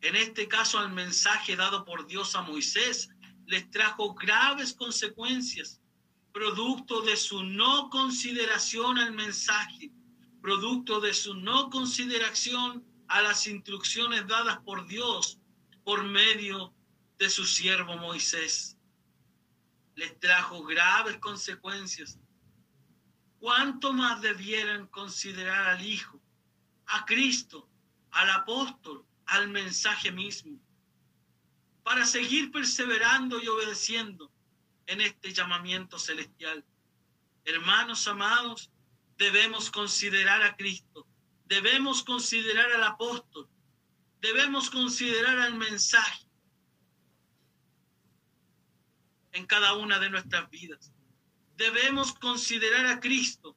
[0.00, 3.10] en este caso al mensaje dado por Dios a Moisés,
[3.50, 5.80] les trajo graves consecuencias,
[6.32, 9.90] producto de su no consideración al mensaje,
[10.40, 15.40] producto de su no consideración a las instrucciones dadas por Dios
[15.82, 16.72] por medio
[17.18, 18.76] de su siervo Moisés.
[19.96, 22.20] Les trajo graves consecuencias
[23.40, 26.22] ¿cuánto más debieran considerar al Hijo,
[26.86, 27.68] a Cristo,
[28.12, 30.60] al apóstol, al mensaje mismo,
[31.90, 34.30] para seguir perseverando y obedeciendo
[34.86, 36.64] en este llamamiento celestial?
[37.44, 38.70] Hermanos amados,
[39.18, 41.04] debemos considerar a Cristo,
[41.46, 43.48] debemos considerar al apóstol,
[44.20, 46.28] debemos considerar al mensaje
[49.32, 50.92] en cada una de nuestras vidas
[51.56, 53.56] debemos considerar a Cristo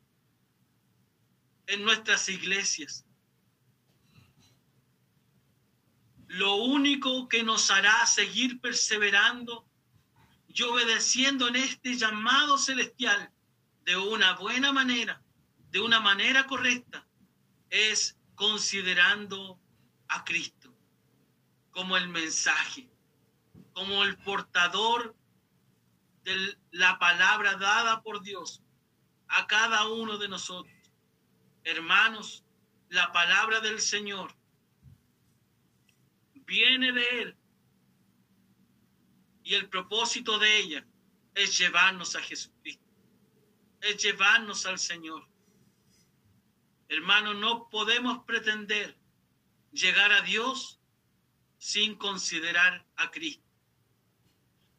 [1.68, 3.06] en nuestras iglesias.
[6.34, 9.68] Lo único que nos hará seguir perseverando
[10.48, 13.32] y obedeciendo en este llamado celestial
[13.86, 15.22] de una buena manera,
[15.70, 17.06] de una manera correcta,
[17.70, 19.60] es considerando
[20.08, 20.76] a Cristo
[21.70, 22.90] como el mensaje,
[23.74, 25.16] como el portador
[26.24, 28.64] de la palabra dada por Dios
[29.28, 30.92] a cada uno de nosotros.
[31.64, 32.44] Hermanos,
[32.90, 34.36] la palabra del Señor
[36.46, 37.38] viene de Él
[39.44, 40.86] y el propósito de ella
[41.36, 42.86] es llevarnos a Jesucristo,
[43.82, 45.28] es llevarnos al Señor.
[46.88, 48.98] Hermanos, no podemos pretender
[49.72, 50.80] llegar a Dios
[51.58, 53.44] sin considerar a Cristo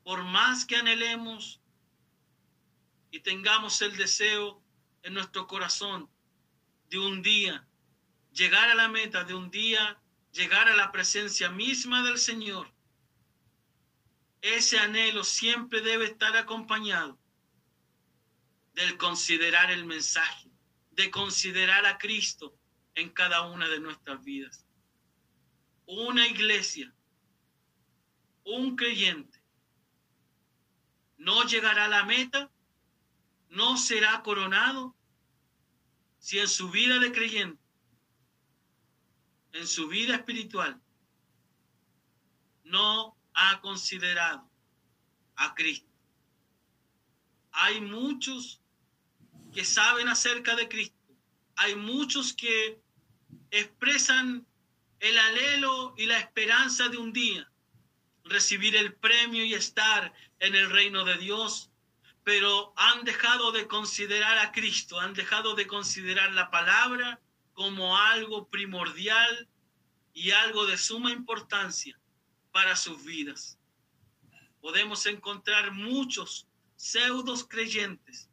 [0.05, 1.61] por más que anhelemos
[3.11, 4.63] y tengamos el deseo
[5.03, 6.11] en nuestro corazón
[6.91, 7.67] de un día
[8.33, 9.99] llegar a la meta, de un día
[10.35, 12.75] llegar a la presencia misma del Señor,
[14.43, 17.19] ese anhelo siempre debe estar acompañado
[18.75, 20.51] del considerar el mensaje,
[20.91, 22.59] de considerar a Cristo
[22.97, 24.67] en cada una de nuestras vidas.
[25.87, 26.93] Una iglesia,
[28.45, 29.41] un creyente
[31.17, 32.51] no llegará a la meta,
[33.49, 34.95] no será coronado
[36.19, 37.64] si en su vida de creyente,
[39.55, 40.81] en su vida espiritual,
[42.65, 44.51] no ha considerado
[45.37, 45.89] a Cristo.
[47.53, 48.61] Hay muchos
[49.53, 50.97] que saben acerca de Cristo.
[51.55, 52.81] Hay muchos que
[53.53, 54.45] expresan
[54.99, 57.49] el alelo y la esperanza de un día
[58.25, 61.71] recibir el premio y estar en el reino de Dios,
[62.25, 67.21] pero han dejado de considerar a Cristo, han dejado de considerar la palabra
[67.55, 69.49] como algo primordial
[70.13, 71.99] y algo de suma importancia
[72.53, 73.59] para sus vidas.
[74.61, 76.47] podemos encontrar muchos
[76.77, 78.31] pseudos creyentes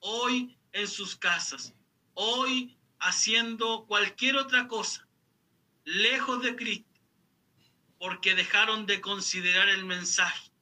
[0.00, 1.74] hoy en sus casas,
[2.14, 5.08] hoy haciendo cualquier otra cosa,
[5.84, 7.00] lejos de Cristo,
[7.98, 10.52] porque dejaron de considerar el mensaje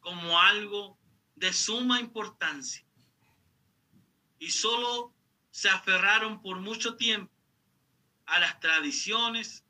[0.00, 0.96] como algo
[1.34, 2.84] de suma importancia
[4.38, 5.12] y solo
[5.52, 7.32] se aferraron por mucho tiempo
[8.26, 9.64] a las tradiciones,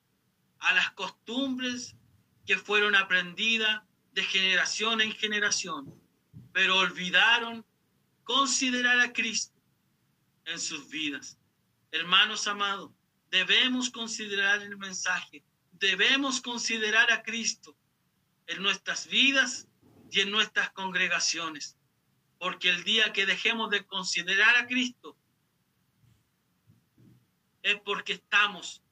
[0.61, 1.97] a las costumbres
[2.47, 5.93] que fueron aprendidas de generación en generación,
[6.53, 7.67] pero olvidaron
[8.23, 9.61] considerar a Cristo
[10.45, 11.37] en sus vidas.
[11.91, 12.93] Hermanos amados,
[13.31, 17.77] debemos considerar el mensaje, debemos considerar a Cristo
[18.47, 19.67] en nuestras vidas
[20.13, 21.77] y en nuestras congregaciones,
[22.39, 25.17] porque el día que dejemos de considerar a Cristo
[27.63, 28.83] es porque estamos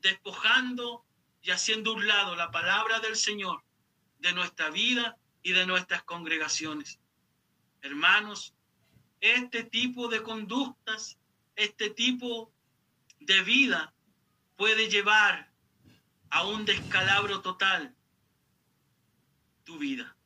[0.00, 1.04] despojando
[1.42, 3.62] y haciendo un lado la palabra del Señor
[4.18, 6.98] de nuestra vida y de nuestras congregaciones.
[7.82, 8.54] Hermanos,
[9.20, 11.18] este tipo de conductas,
[11.54, 12.52] este tipo
[13.20, 13.94] de vida
[14.56, 15.52] puede llevar
[16.30, 17.94] a un descalabro total
[19.64, 20.16] tu vida.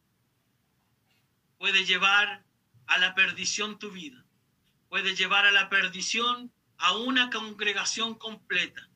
[1.59, 2.45] Puede llevar
[2.87, 4.25] a la perdición tu vida.
[4.89, 8.91] Puede llevar a la perdición a una congregación completa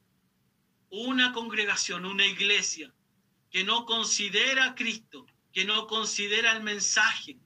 [0.97, 2.95] una congregación, una iglesia
[3.51, 7.37] que no considera a Cristo, que no considera el mensaje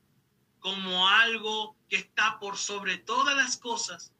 [0.58, 4.12] como algo que está por sobre todas las cosas,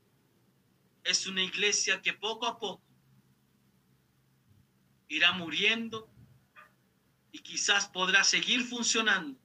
[1.04, 2.82] es una iglesia que poco a poco
[5.08, 6.08] irá muriendo
[7.30, 9.38] y quizás podrá seguir funcionando,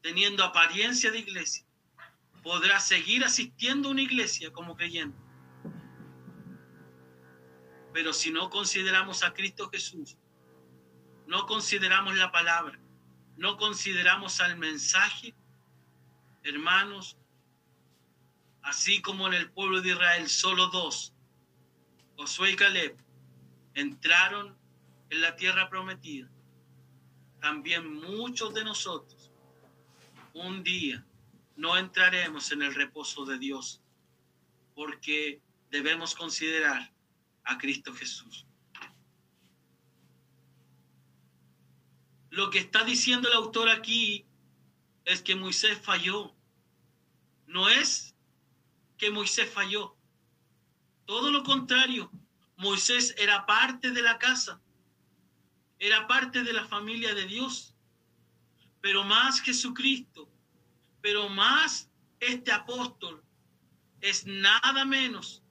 [0.00, 1.66] teniendo apariencia de iglesia,
[2.42, 5.18] podrá seguir asistiendo a una iglesia como creyente,
[7.92, 10.16] pero si no consideramos a Cristo Jesús,
[11.26, 12.78] no consideramos la palabra,
[13.36, 15.34] no consideramos al mensaje,
[16.42, 17.16] hermanos,
[18.62, 21.12] así como en el pueblo de Israel solo dos,
[22.16, 22.96] Josué y Caleb,
[23.74, 24.56] entraron
[25.10, 26.30] en la tierra prometida,
[27.40, 29.30] también muchos de nosotros
[30.34, 31.04] un día
[31.56, 33.82] no entraremos en el reposo de Dios,
[34.74, 35.40] porque
[35.70, 36.91] debemos considerar
[37.44, 38.46] a Cristo Jesús.
[42.30, 44.24] Lo que está diciendo el autor aquí
[45.04, 46.34] es que Moisés falló.
[47.46, 48.14] No es
[48.96, 49.96] que Moisés falló.
[51.04, 52.10] Todo lo contrario,
[52.56, 54.62] Moisés era parte de la casa,
[55.78, 57.74] era parte de la familia de Dios,
[58.80, 60.30] pero más Jesucristo,
[61.00, 61.90] pero más
[62.20, 63.22] este apóstol
[64.00, 65.41] es nada menos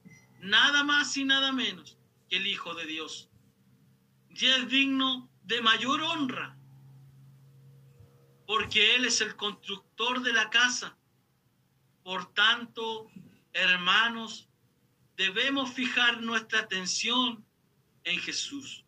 [0.42, 1.96] nada más y nada menos
[2.28, 3.30] que el Hijo de Dios.
[4.28, 6.58] Y es digno de mayor honra,
[8.46, 10.98] porque Él es el constructor de la casa.
[12.02, 13.10] Por tanto,
[13.52, 14.48] hermanos,
[15.16, 17.46] debemos fijar nuestra atención
[18.04, 18.84] en Jesús.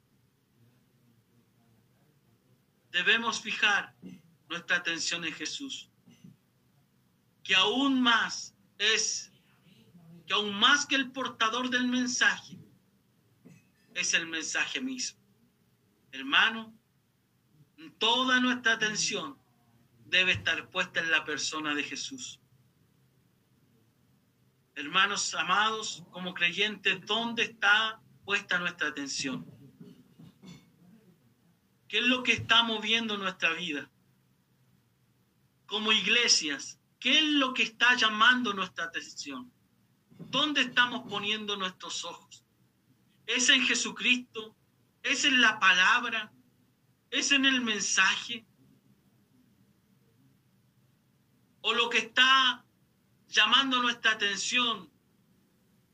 [2.90, 3.94] Debemos fijar
[4.48, 5.88] nuestra atención en Jesús,
[7.42, 9.33] que aún más es
[10.26, 12.58] que aún más que el portador del mensaje,
[13.94, 15.20] es el mensaje mismo.
[16.12, 16.74] Hermano,
[17.98, 19.38] toda nuestra atención
[20.06, 22.40] debe estar puesta en la persona de Jesús.
[24.74, 29.46] Hermanos amados, como creyentes, ¿dónde está puesta nuestra atención?
[31.86, 33.88] ¿Qué es lo que está moviendo nuestra vida?
[35.66, 39.53] Como iglesias, ¿qué es lo que está llamando nuestra atención?
[40.18, 42.44] ¿Dónde estamos poniendo nuestros ojos?
[43.26, 44.54] ¿Es en Jesucristo?
[45.02, 46.32] ¿Es en la palabra?
[47.10, 48.44] ¿Es en el mensaje?
[51.62, 52.64] ¿O lo que está
[53.28, 54.90] llamando nuestra atención,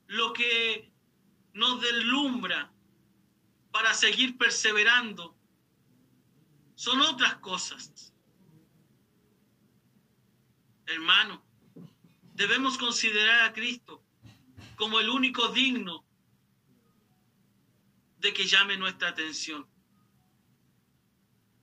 [0.06, 0.92] lo que
[1.52, 2.72] nos deslumbra
[3.70, 5.36] para seguir perseverando,
[6.74, 8.12] son otras cosas?
[10.86, 11.44] Hermano,
[12.34, 13.99] debemos considerar a Cristo
[14.80, 16.06] como el único digno
[18.16, 19.68] de que llame nuestra atención.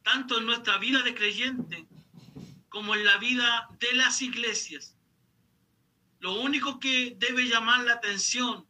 [0.03, 1.88] Tanto en nuestra vida de creyente
[2.70, 4.95] como en la vida de las iglesias.
[6.20, 8.68] Lo único que debe llamar la atención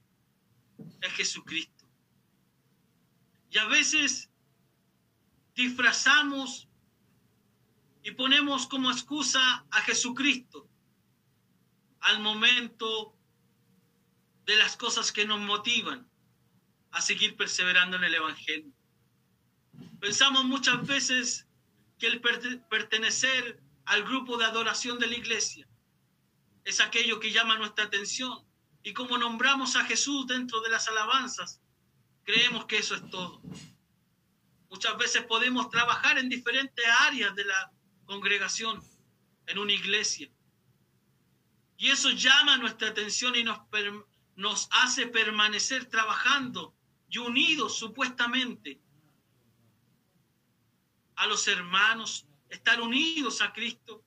[1.02, 1.86] es Jesucristo.
[3.52, 4.30] Y a veces
[5.56, 6.70] disfrazamos
[8.02, 10.70] y ponemos como excusa a Jesucristo
[12.00, 13.16] al momento
[14.48, 16.10] de las cosas que nos motivan
[16.91, 18.72] a seguir perseverando en el Evangelio.
[20.00, 21.45] Pensamos muchas veces
[22.00, 25.68] que el pertenecer al grupo de adoración de la iglesia
[26.64, 28.45] es aquello que llama nuestra atención.
[28.84, 31.62] Y como nombramos a Jesús dentro de las alabanzas,
[32.24, 33.41] creemos que eso es todo.
[34.70, 37.72] Muchas veces podemos trabajar en diferentes áreas de la
[38.06, 38.82] congregación,
[39.45, 40.30] en una iglesia.
[41.78, 43.60] Y eso llama nuestra atención y nos,
[44.38, 46.74] nos hace permanecer trabajando
[47.10, 48.80] y unidos supuestamente
[51.16, 54.04] a los hermanos, estar unidos a Cristo.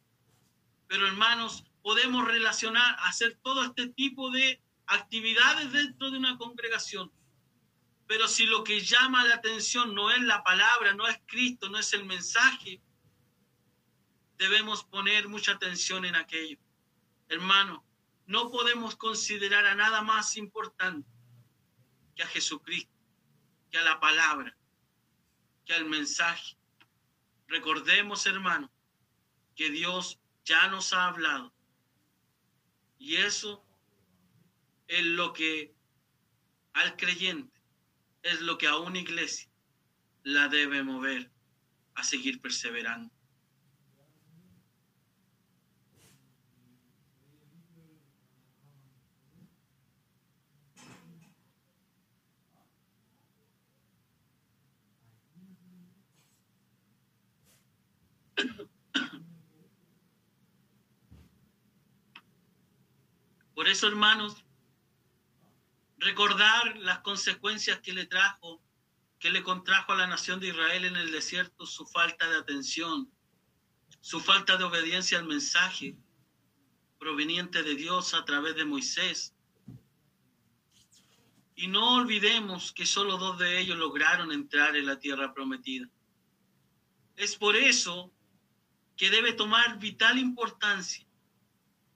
[0.87, 7.11] Pero hermanos, podemos relacionar, hacer todo este tipo de actividades dentro de una congregación.
[8.07, 11.79] Pero si lo que llama la atención no es la palabra, no es Cristo, no
[11.79, 12.81] es el mensaje,
[14.39, 16.59] debemos poner mucha atención en aquello.
[17.29, 17.85] Hermano,
[18.31, 21.11] no podemos considerar a nada más importante
[22.15, 22.95] que a Jesucristo,
[23.73, 24.57] que a la palabra,
[25.65, 26.57] que al mensaje.
[27.49, 28.71] Recordemos, hermano,
[29.57, 31.53] que Dios ya nos ha hablado.
[32.99, 33.67] Y eso
[34.87, 35.75] es lo que
[36.75, 37.61] al creyente,
[38.23, 39.51] es lo que a una iglesia
[40.23, 41.33] la debe mover
[41.97, 43.13] a seguir perseverando.
[63.61, 64.43] Por eso, hermanos,
[65.99, 68.65] recordar las consecuencias que le trajo,
[69.19, 73.13] que le contrajo a la nación de Israel en el desierto su falta de atención,
[74.01, 75.95] su falta de obediencia al mensaje
[76.99, 79.35] proveniente de Dios a través de Moisés.
[81.55, 85.87] Y no olvidemos que solo dos de ellos lograron entrar en la tierra prometida.
[87.15, 88.11] Es por eso
[88.97, 91.10] que debe tomar vital importancia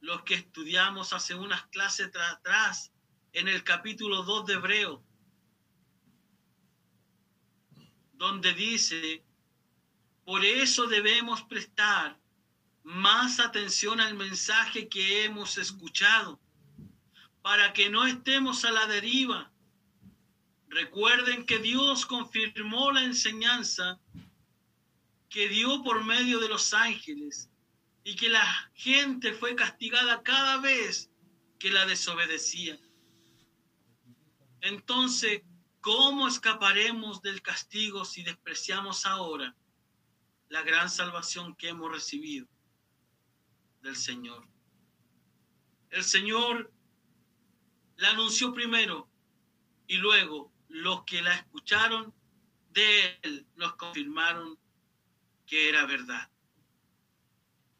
[0.05, 2.93] los que estudiamos hace unas clases atrás
[3.33, 5.03] en el capítulo 2 de Hebreo,
[8.13, 9.25] donde dice,
[10.27, 12.21] por eso debemos prestar
[12.83, 16.39] más atención al mensaje que hemos escuchado,
[17.41, 19.51] para que no estemos a la deriva.
[20.69, 23.99] Recuerden que Dios confirmó la enseñanza
[25.31, 27.51] que dio por medio de los ángeles
[28.05, 31.11] y que la gente fue castigada cada vez
[31.59, 32.79] que la desobedecía.
[34.61, 35.43] Entonces,
[35.81, 39.57] ¿cómo escaparemos del castigo si despreciamos ahora
[40.49, 42.47] la gran salvación que hemos recibido
[43.81, 44.47] del Señor?
[45.89, 46.71] El Señor
[47.97, 49.09] la anunció primero
[49.87, 52.13] y luego los que la escucharon
[52.71, 54.59] de Él nos confirmaron
[55.47, 56.34] que era verdad.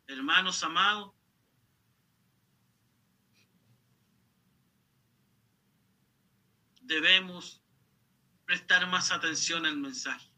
[0.07, 1.13] Hermanos amados,
[6.83, 7.63] debemos
[8.45, 10.31] prestar más atención al mensaje,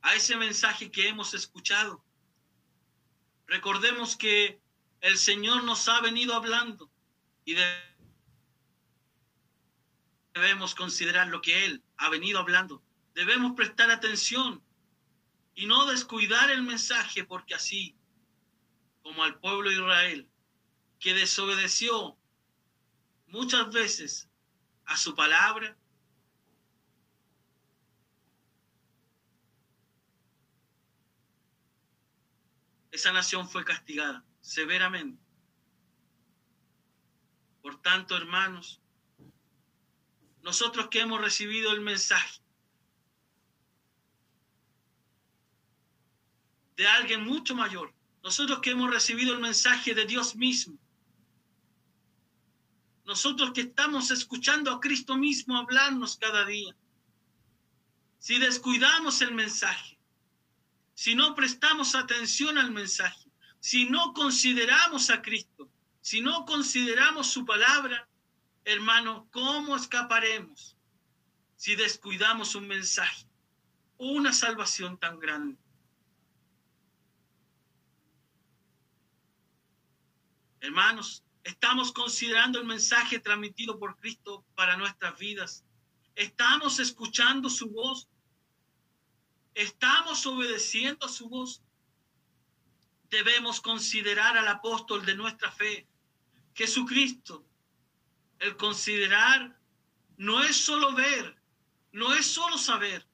[0.00, 2.04] a ese mensaje que hemos escuchado.
[3.46, 4.60] Recordemos que
[5.00, 6.90] el Señor nos ha venido hablando
[7.44, 7.56] y
[10.34, 12.82] debemos considerar lo que Él ha venido hablando.
[13.14, 14.64] Debemos prestar atención
[15.54, 17.96] y no descuidar el mensaje porque así
[19.02, 20.30] como al pueblo de Israel,
[20.98, 22.16] que desobedeció
[23.26, 24.28] muchas veces
[24.84, 25.76] a su palabra,
[32.92, 35.20] esa nación fue castigada severamente.
[37.62, 38.80] Por tanto, hermanos,
[40.42, 42.40] nosotros que hemos recibido el mensaje
[46.76, 50.78] de alguien mucho mayor, nosotros que hemos recibido el mensaje de Dios mismo.
[53.04, 56.74] Nosotros que estamos escuchando a Cristo mismo hablarnos cada día.
[58.18, 59.98] Si descuidamos el mensaje,
[60.94, 65.68] si no prestamos atención al mensaje, si no consideramos a Cristo,
[66.00, 68.08] si no consideramos su palabra,
[68.64, 70.76] hermano, ¿cómo escaparemos
[71.56, 73.26] si descuidamos un mensaje,
[73.98, 75.61] una salvación tan grande?
[80.62, 85.64] Hermanos, estamos considerando el mensaje transmitido por Cristo para nuestras vidas.
[86.14, 88.08] Estamos escuchando su voz.
[89.54, 91.64] Estamos obedeciendo a su voz.
[93.10, 95.88] Debemos considerar al apóstol de nuestra fe,
[96.54, 97.44] Jesucristo.
[98.38, 99.58] El considerar
[100.16, 101.42] no es solo ver,
[101.90, 103.04] no es solo saber.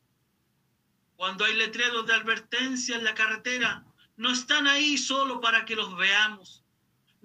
[1.16, 3.86] Cuando hay letreros de advertencia en la carretera,
[4.18, 6.62] no están ahí solo para que los veamos,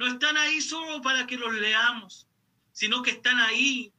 [0.04, 2.28] no están ahí solo para que los leamos,
[2.74, 3.94] sino que están ahí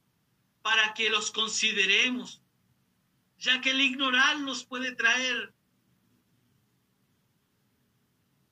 [0.60, 2.42] para que los consideremos,
[3.38, 5.54] ya que el ignorarlos puede traer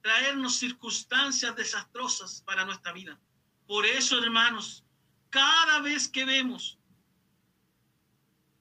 [0.00, 3.20] traernos circunstancias desastrosas para nuestra vida.
[3.66, 4.82] Por eso, hermanos,
[5.28, 6.78] cada vez que vemos,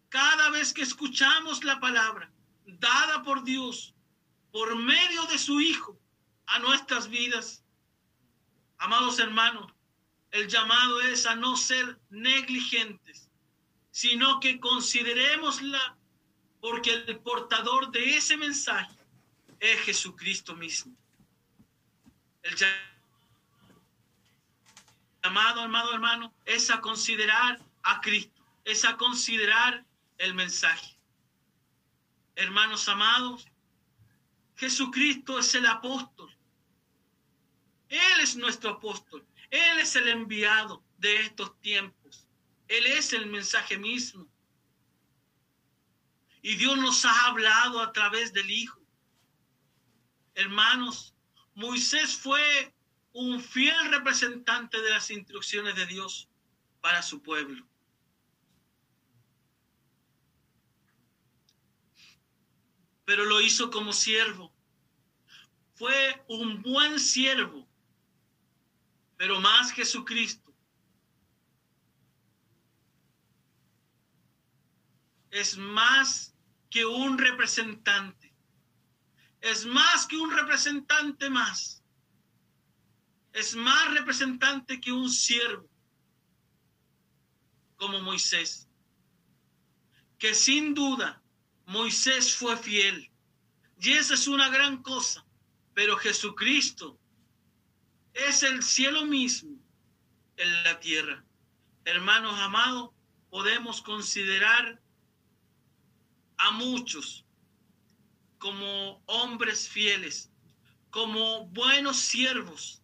[0.10, 2.30] cada vez que escuchamos la palabra
[2.66, 3.96] dada por Dios,
[4.52, 5.98] por medio de su Hijo,
[6.46, 7.64] a nuestras vidas,
[8.82, 9.71] amados hermanos,
[10.32, 13.29] el llamado es a no ser negligentes,
[13.91, 15.97] sino que considerémosla
[16.59, 18.95] porque el portador de ese mensaje
[19.59, 20.95] es Jesucristo mismo.
[22.41, 22.55] El
[25.23, 29.86] llamado, amado hermano, es a considerar a Cristo, es a considerar
[30.17, 30.97] el mensaje.
[32.36, 33.45] Hermanos amados,
[34.55, 36.30] Jesucristo es el apóstol.
[37.92, 39.28] Él es nuestro apóstol.
[39.50, 42.26] Él es el enviado de estos tiempos.
[42.70, 44.26] Él es el mensaje mismo.
[46.42, 48.82] Y Dios nos ha hablado a través del Hijo.
[50.36, 51.14] Hermanos,
[51.54, 52.74] Moisés fue
[53.12, 56.30] un fiel representante de las instrucciones de Dios
[56.80, 57.68] para su pueblo.
[63.04, 64.54] Pero lo hizo como siervo.
[65.74, 67.68] Fue un buen siervo,
[69.22, 70.51] pero más Jesucristo.
[75.30, 76.34] Es más
[76.72, 78.34] que un representante
[79.41, 81.84] es más que un representante más.
[83.32, 85.69] Es más representante que un siervo,
[87.76, 88.67] como Moisés.
[90.17, 91.22] Que sin duda
[91.67, 93.11] Moisés fue fiel.
[93.80, 95.24] Y esa es una gran cosa.
[95.76, 96.99] Pero Jesucristo
[98.28, 99.57] es el cielo mismo
[100.38, 101.24] en la tierra.
[101.86, 102.91] Hermanos amados,
[103.30, 104.82] podemos considerar
[106.38, 107.26] a muchos
[108.38, 110.32] como hombres fieles,
[110.89, 112.82] como buenos siervos,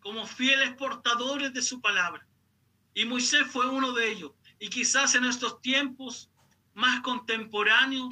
[0.00, 2.26] como fieles portadores de su palabra.
[2.94, 4.32] Y Moisés fue uno de ellos.
[4.58, 6.30] Y quizás en estos tiempos
[6.74, 8.08] más contemporáneos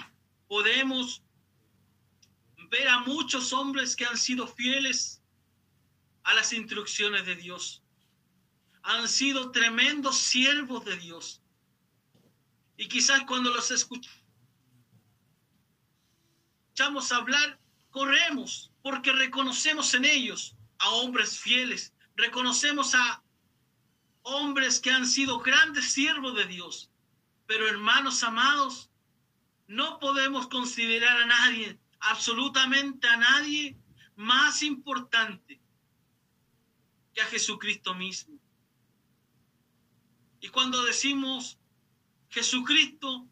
[0.47, 1.23] podemos
[2.71, 5.18] ver a muchos hombres que han sido fieles
[6.29, 7.83] a las instrucciones de Dios.
[8.83, 11.41] Han sido tremendos siervos de Dios.
[12.77, 14.13] Y quizás cuando los escuchamos,
[17.13, 17.59] hablar,
[17.89, 23.23] corremos, porque reconocemos en ellos a hombres fieles, reconocemos a
[24.21, 26.91] hombres que han sido grandes siervos de Dios.
[27.47, 28.91] Pero hermanos amados,
[29.67, 33.79] no podemos considerar a nadie, absolutamente a nadie,
[34.15, 35.59] más importante
[37.21, 38.39] a Jesucristo mismo.
[40.41, 41.59] Y cuando decimos
[42.29, 43.27] Jesucristo,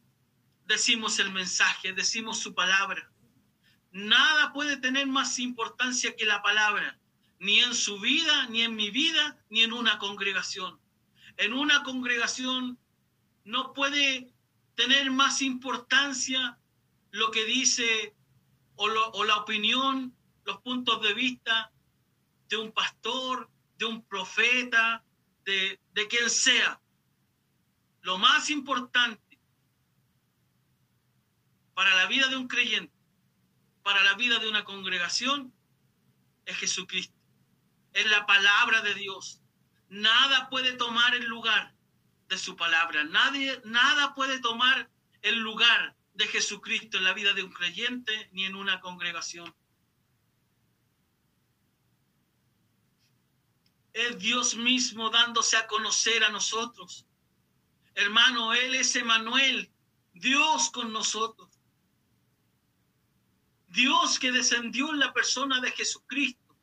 [0.66, 3.11] decimos el mensaje, decimos su palabra.
[3.93, 6.99] Nada puede tener más importancia que la palabra,
[7.39, 10.80] ni en su vida, ni en mi vida, ni en una congregación.
[11.37, 12.78] En una congregación
[13.45, 14.32] no puede
[14.74, 16.59] tener más importancia
[17.11, 18.14] lo que dice
[18.76, 20.14] o, la opinión,
[20.45, 21.72] los puntos de vista
[22.49, 23.49] de un pastor,
[23.79, 25.05] de un profeta,
[25.45, 26.81] de, de quien sea.
[28.03, 29.41] Lo más importante
[31.74, 32.97] para la vida de un creyente
[33.87, 35.55] para la vida de una congregación
[36.45, 37.14] es Jesucristo.
[37.93, 39.41] Es la palabra de Dios.
[39.89, 41.72] Nada puede tomar el lugar
[42.29, 43.05] de su palabra.
[43.05, 44.91] Nadie, nada puede tomar
[45.22, 49.55] el lugar de Jesucristo en la vida de un creyente ni en una congregación.
[53.97, 57.07] Es Dios mismo dándose a conocer a nosotros.
[57.94, 59.72] Hermano, Él es Emanuel,
[60.12, 61.49] Dios con nosotros.
[63.68, 66.55] Dios que descendió en la persona de Jesucristo.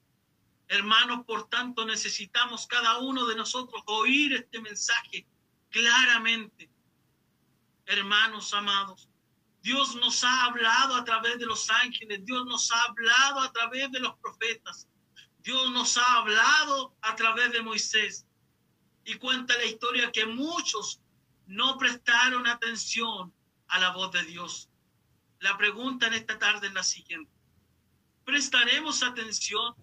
[0.67, 5.25] Hermanos, por tanto, necesitamos cada uno de nosotros oír este mensaje
[5.71, 6.69] claramente.
[7.87, 9.09] Hermanos amados,
[9.63, 13.91] Dios nos ha hablado a través de los ángeles, Dios nos ha hablado a través
[13.91, 14.87] de los profetas,
[15.43, 18.25] Dios nos ha hablado a través de Moisés.
[19.05, 21.01] Y cuenta la historia que muchos
[21.45, 23.33] no prestaron atención
[23.67, 24.69] a la voz de Dios.
[25.39, 27.31] La pregunta en esta tarde es la siguiente.
[28.23, 29.75] ¿Prestaremos atención?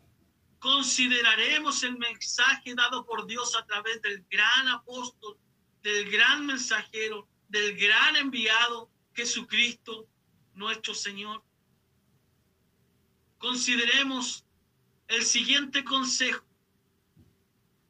[0.58, 5.36] ¿Consideraremos el mensaje dado por Dios a través del gran apóstol,
[5.82, 10.08] del gran mensajero, del gran enviado Jesucristo,
[10.54, 11.42] nuestro Señor.
[13.38, 14.44] Consideremos
[15.11, 16.44] el siguiente consejo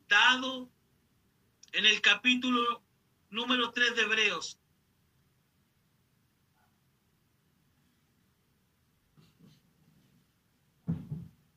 [0.08, 0.70] dado
[1.72, 2.82] en el capítulo
[3.28, 4.58] número 3 de Hebreos.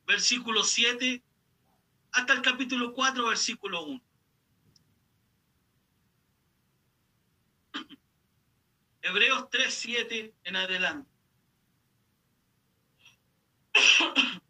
[0.05, 1.23] Versículo 7
[2.11, 4.01] hasta el capítulo 4, versículo 1.
[9.01, 11.09] Hebreos 3, 7 en adelante.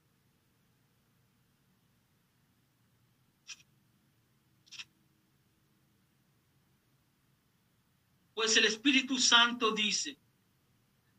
[8.33, 10.17] Pues el Espíritu Santo dice,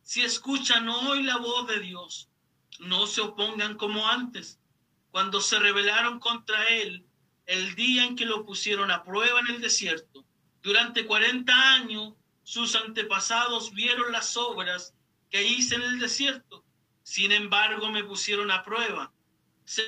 [0.02, 2.28] si escuchan hoy la voz de Dios,
[2.80, 4.58] no se opongan como antes,
[5.10, 7.06] cuando se rebelaron contra Él
[7.46, 10.24] el día en que lo pusieron a prueba en el desierto.
[10.62, 14.94] Durante 40 años sus antepasados vieron las obras
[15.30, 16.64] que hice en el desierto.
[17.02, 19.12] Sin embargo, me pusieron a prueba.
[19.64, 19.82] Se,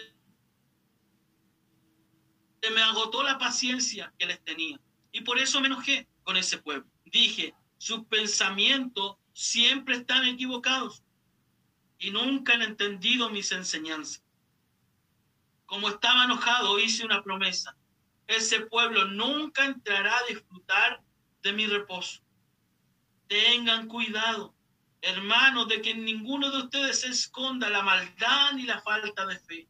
[2.75, 4.79] me agotó la paciencia que les tenía.
[5.13, 6.91] Y por eso me enojé con ese pueblo.
[7.07, 11.03] Dije, sus pensamientos siempre están equivocados
[11.99, 14.25] y nunca han entendido mis enseñanzas.
[15.67, 17.77] Como estaba enojado, hice una promesa.
[18.27, 21.01] Ese pueblo nunca entrará a disfrutar
[21.43, 22.23] de mi reposo.
[23.29, 24.55] Tengan cuidado,
[25.01, 29.69] hermanos, de que ninguno de ustedes se esconda la maldad ni la falta de fe,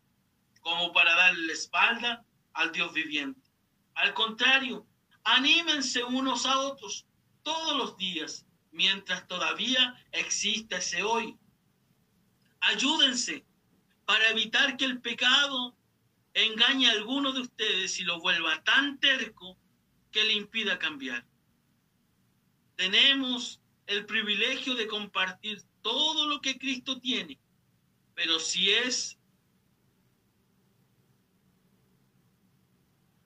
[0.60, 2.24] como para darle la espalda
[2.54, 3.50] al Dios viviente.
[3.94, 4.86] Al contrario,
[5.24, 7.06] anímense unos a otros
[7.46, 11.38] todos los días, mientras todavía exista ese hoy.
[12.58, 13.46] Ayúdense
[14.04, 15.76] para evitar que el pecado
[16.34, 19.56] engañe a alguno de ustedes y lo vuelva tan terco
[20.10, 21.24] que le impida cambiar.
[22.74, 27.38] Tenemos el privilegio de compartir todo lo que Cristo tiene,
[28.16, 29.16] pero si es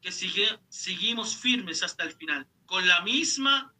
[0.02, 3.74] que sigue, seguimos firmes hasta el final, con la misma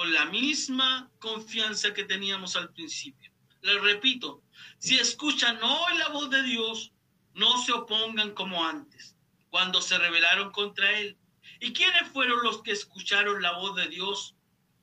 [0.00, 3.30] con la misma confianza que teníamos al principio.
[3.60, 4.42] Les repito,
[4.78, 6.94] si escuchan hoy la voz de Dios,
[7.34, 9.14] no se opongan como antes,
[9.50, 11.18] cuando se rebelaron contra Él.
[11.60, 14.36] ¿Y quiénes fueron los que escucharon la voz de Dios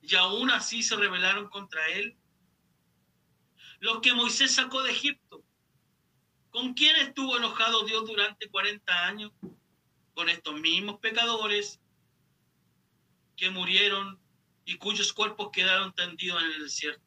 [0.03, 2.15] y aún así se rebelaron contra Él?
[3.79, 5.43] Los que Moisés sacó de Egipto.
[6.51, 9.31] ¿Con quién estuvo enojado Dios durante 40 años?
[10.13, 11.79] Con estos mismos pecadores
[13.35, 14.26] que murieron
[14.67, 17.01] y cuyos cuerpos quedaron tendidos en el desierto.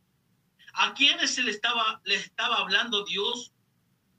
[0.72, 3.52] ¿A quiénes se le estaba, le estaba hablando Dios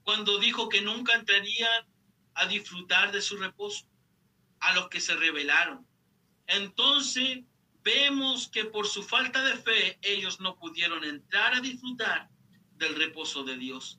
[0.04, 1.84] cuando dijo que nunca entrarían
[2.34, 3.84] a disfrutar de su reposo?
[4.60, 5.84] A los que se rebelaron.
[6.46, 7.40] Entonces
[7.82, 12.30] vemos que por su falta de fe ellos no pudieron entrar a disfrutar
[12.76, 13.98] del reposo de Dios.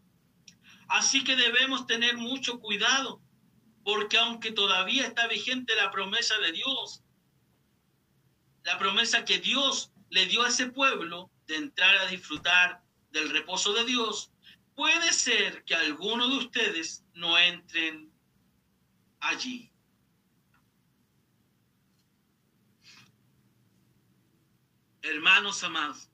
[0.88, 3.22] Así que debemos tener mucho cuidado,
[3.84, 7.03] porque aunque todavía está vigente la promesa de Dios,
[8.64, 13.74] la promesa que Dios le dio a ese pueblo de entrar a disfrutar del reposo
[13.74, 14.32] de Dios,
[14.76, 18.12] puede ser que algunos de ustedes no entren
[19.20, 19.72] allí.
[25.02, 26.10] Hermanos amados,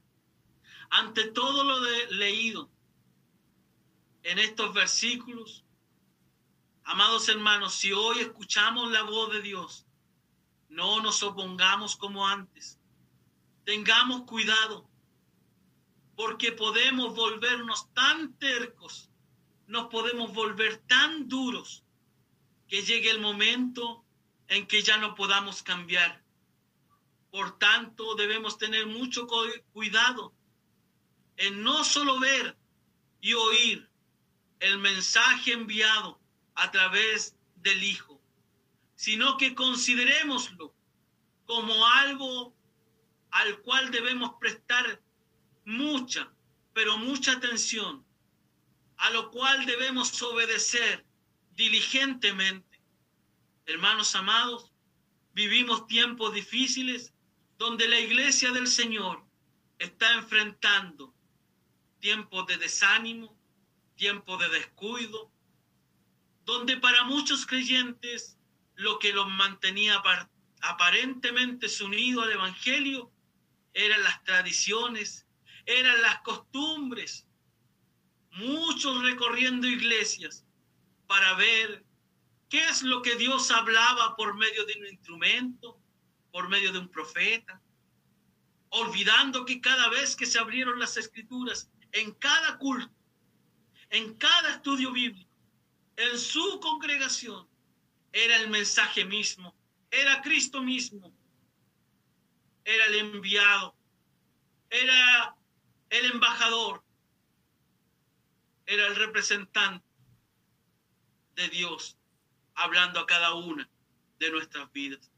[0.89, 2.71] ante todo lo de, leído
[4.23, 5.63] en estos versículos,
[6.83, 9.85] amados hermanos, si hoy escuchamos la voz de Dios,
[10.69, 12.79] no nos opongamos como antes.
[13.65, 14.89] Tengamos cuidado,
[16.15, 19.09] porque podemos volvernos tan tercos,
[19.67, 21.83] nos podemos volver tan duros,
[22.67, 24.05] que llegue el momento
[24.47, 26.23] en que ya no podamos cambiar.
[27.31, 29.27] Por tanto, debemos tener mucho
[29.71, 30.33] cuidado
[31.37, 32.57] en no solo ver
[33.21, 33.89] y oír
[34.59, 36.19] el mensaje enviado
[36.55, 38.18] a través del Hijo,
[38.99, 40.75] sino que considerémoslo
[41.45, 42.53] como algo
[43.31, 45.01] al cual debemos prestar
[45.63, 46.29] mucha,
[46.73, 48.05] pero mucha atención,
[48.97, 51.05] a lo cual debemos obedecer
[51.55, 52.81] diligentemente.
[53.67, 54.69] Hermanos amados,
[55.31, 57.13] vivimos tiempos difíciles
[57.57, 59.23] donde la iglesia del Señor
[59.77, 61.15] está enfrentando
[62.01, 63.33] tiempos de desánimo,
[63.95, 65.31] tiempos de descuido,
[66.43, 68.35] donde para muchos creyentes
[68.79, 70.01] lo que los mantenía
[70.61, 73.11] aparentemente unidos al Evangelio
[73.73, 75.27] eran las tradiciones,
[75.65, 77.27] eran las costumbres.
[78.31, 80.45] Muchos recorriendo iglesias
[81.07, 81.83] para ver
[82.47, 85.77] qué es lo que Dios hablaba por medio de un instrumento,
[86.31, 87.61] por medio de un profeta.
[88.71, 92.93] olvidando que cada vez que se abrieron las escrituras, en cada culto,
[93.89, 95.31] en cada estudio bíblico,
[95.95, 97.48] en su congregación,
[98.11, 99.55] era el mensaje mismo,
[99.91, 101.13] era Cristo mismo,
[102.63, 103.75] era el enviado,
[104.69, 105.35] era
[105.89, 106.83] el embajador,
[108.65, 109.85] era el representante
[111.35, 111.97] de Dios
[112.55, 113.69] hablando a cada una
[114.19, 115.11] de nuestras vidas.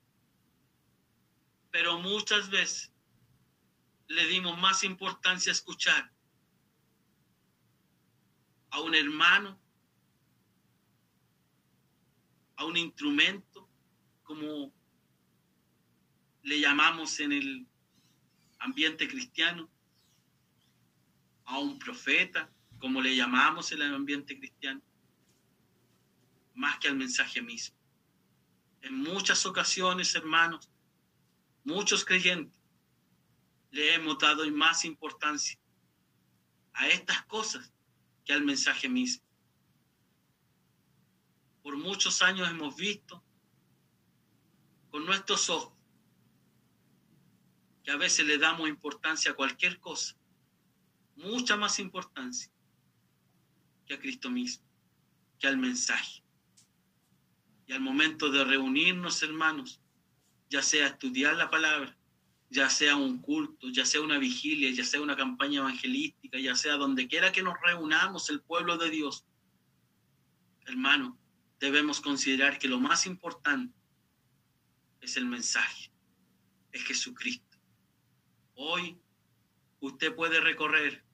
[1.71, 2.91] Pero muchas veces
[4.07, 6.11] le dimos más importancia a escuchar
[8.69, 9.60] a un hermano,
[12.61, 13.67] a un instrumento,
[14.21, 14.71] como
[16.43, 17.67] le llamamos en el
[18.59, 19.67] ambiente cristiano,
[21.45, 24.79] a un profeta, como le llamamos en el ambiente cristiano,
[26.53, 27.75] más que al mensaje mismo.
[28.83, 30.69] En muchas ocasiones, hermanos,
[31.63, 32.61] muchos creyentes
[33.71, 35.59] le hemos dado más importancia
[36.73, 37.73] a estas cosas
[38.23, 39.30] que al mensaje mismo.
[41.63, 43.23] Por muchos años hemos visto
[44.89, 45.73] con nuestros ojos
[47.83, 50.15] que a veces le damos importancia a cualquier cosa,
[51.15, 52.51] mucha más importancia
[53.85, 54.65] que a Cristo mismo,
[55.39, 56.23] que al mensaje.
[57.67, 59.81] Y al momento de reunirnos, hermanos,
[60.49, 61.97] ya sea estudiar la palabra,
[62.49, 66.75] ya sea un culto, ya sea una vigilia, ya sea una campaña evangelística, ya sea
[66.75, 69.25] donde quiera que nos reunamos el pueblo de Dios,
[70.65, 71.17] hermano,
[71.61, 73.73] debemos considerar que lo más importante
[74.99, 75.91] es el mensaje,
[76.71, 77.57] es Jesucristo.
[78.55, 78.97] Hoy
[79.79, 81.05] usted puede recorrer,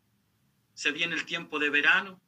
[0.74, 2.22] se viene el tiempo de verano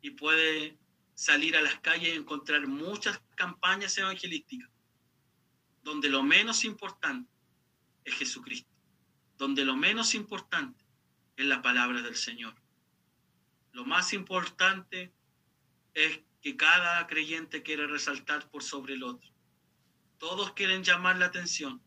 [0.00, 0.78] y puede
[1.14, 4.70] salir a las calles y encontrar muchas campañas evangelísticas
[5.82, 7.30] donde lo menos importante
[8.04, 8.70] es Jesucristo,
[9.36, 10.82] donde lo menos importante
[11.36, 12.54] es la palabra del Señor.
[13.72, 15.12] Lo más importante
[15.92, 19.30] es que cada creyente quiere resaltar por sobre el otro.
[20.18, 21.82] Todos quieren llamar la atención,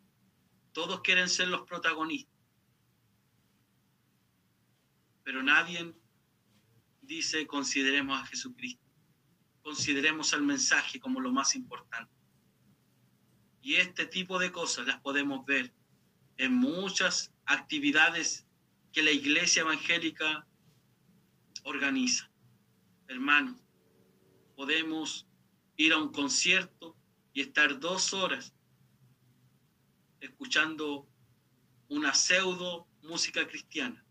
[0.72, 2.34] todos quieren ser los protagonistas,
[5.24, 5.94] pero nadie
[7.04, 8.84] dice consideremos a Jesucristo,
[9.62, 12.16] consideremos al mensaje como lo más importante.
[13.62, 15.72] Y este tipo de cosas las podemos ver
[16.38, 18.48] en muchas actividades
[18.92, 20.48] que la iglesia evangélica
[21.64, 22.32] organiza.
[23.08, 23.67] Hermanos,
[24.58, 25.28] podemos
[25.76, 26.98] ir a un concierto
[27.32, 28.56] y estar dos horas
[30.20, 31.08] escuchando
[31.90, 34.04] una pseudo música cristiana.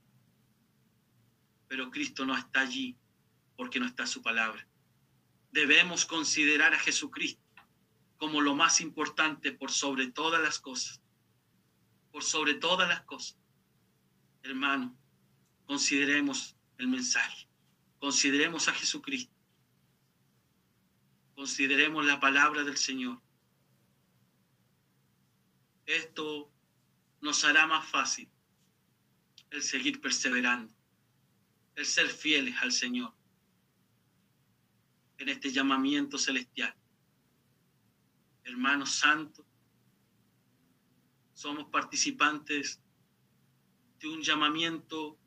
[1.67, 2.97] Pero Cristo no está allí
[3.57, 4.65] porque no está su palabra.
[5.51, 7.43] Debemos considerar a Jesucristo
[8.17, 11.03] como lo más importante por sobre todas las cosas
[12.17, 13.37] por sobre todas las cosas.
[14.43, 14.97] Hermano,
[15.67, 17.47] consideremos el mensaje,
[17.99, 19.36] consideremos a Jesucristo,
[21.37, 23.20] consideremos la palabra del Señor.
[25.84, 26.51] Esto
[27.20, 28.28] nos hará más fácil
[29.51, 30.74] el seguir perseverando,
[31.76, 33.14] el ser fieles al Señor
[35.18, 36.74] en este llamamiento celestial.
[38.43, 39.45] Hermanos santos,
[41.34, 42.80] somos participantes
[43.99, 45.18] de un llamamiento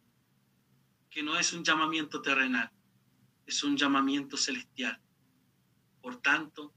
[1.10, 2.72] que no es un llamamiento terrenal,
[3.45, 4.99] es un llamamiento celestial.
[6.02, 6.74] Por tanto,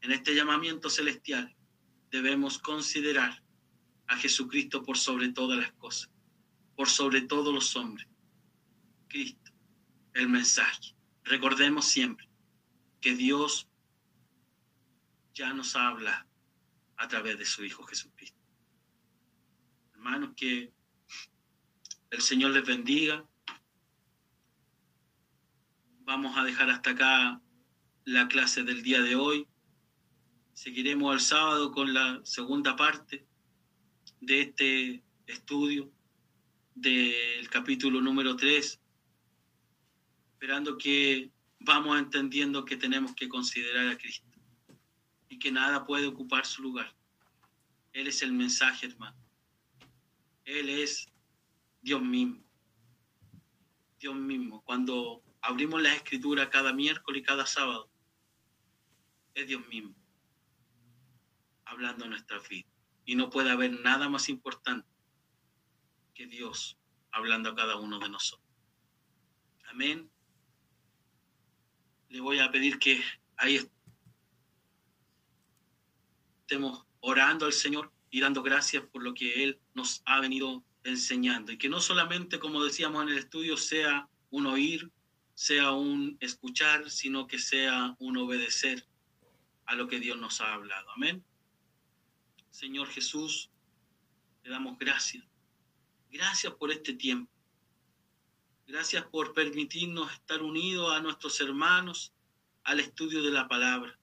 [0.00, 1.54] en este llamamiento celestial
[2.10, 3.42] debemos considerar
[4.06, 6.10] a Jesucristo por sobre todas las cosas,
[6.76, 8.06] por sobre todos los hombres.
[9.08, 9.52] Cristo,
[10.12, 10.94] el mensaje.
[11.24, 12.28] Recordemos siempre
[13.00, 13.68] que Dios
[15.32, 16.26] ya nos habla
[16.96, 18.44] a través de su Hijo Jesucristo
[20.04, 20.70] hermanos, que
[22.10, 23.24] el Señor les bendiga.
[26.00, 27.40] Vamos a dejar hasta acá
[28.04, 29.46] la clase del día de hoy.
[30.52, 33.26] Seguiremos el sábado con la segunda parte
[34.20, 35.90] de este estudio
[36.74, 38.80] del capítulo número 3,
[40.32, 41.30] esperando que
[41.60, 44.26] vamos entendiendo que tenemos que considerar a Cristo
[45.28, 46.94] y que nada puede ocupar su lugar.
[47.92, 49.16] Él es el mensaje, hermano.
[50.44, 51.08] Él es
[51.80, 52.42] Dios mismo.
[53.98, 54.62] Dios mismo.
[54.64, 57.93] Cuando abrimos la escritura cada miércoles y cada sábado,
[59.34, 59.94] es Dios mismo
[61.64, 62.68] hablando nuestra vida.
[63.04, 64.88] Y no puede haber nada más importante
[66.14, 66.78] que Dios
[67.10, 68.48] hablando a cada uno de nosotros.
[69.66, 70.10] Amén.
[72.08, 73.02] Le voy a pedir que
[73.36, 73.60] ahí
[76.40, 81.52] estemos orando al Señor y dando gracias por lo que Él nos ha venido enseñando.
[81.52, 84.90] Y que no solamente, como decíamos en el estudio, sea un oír,
[85.34, 88.86] sea un escuchar, sino que sea un obedecer
[89.66, 90.90] a lo que Dios nos ha hablado.
[90.90, 91.24] Amén.
[92.50, 93.50] Señor Jesús,
[94.42, 95.24] te damos gracias.
[96.10, 97.32] Gracias por este tiempo.
[98.66, 102.12] Gracias por permitirnos estar unidos a nuestros hermanos
[102.62, 103.98] al estudio de la palabra.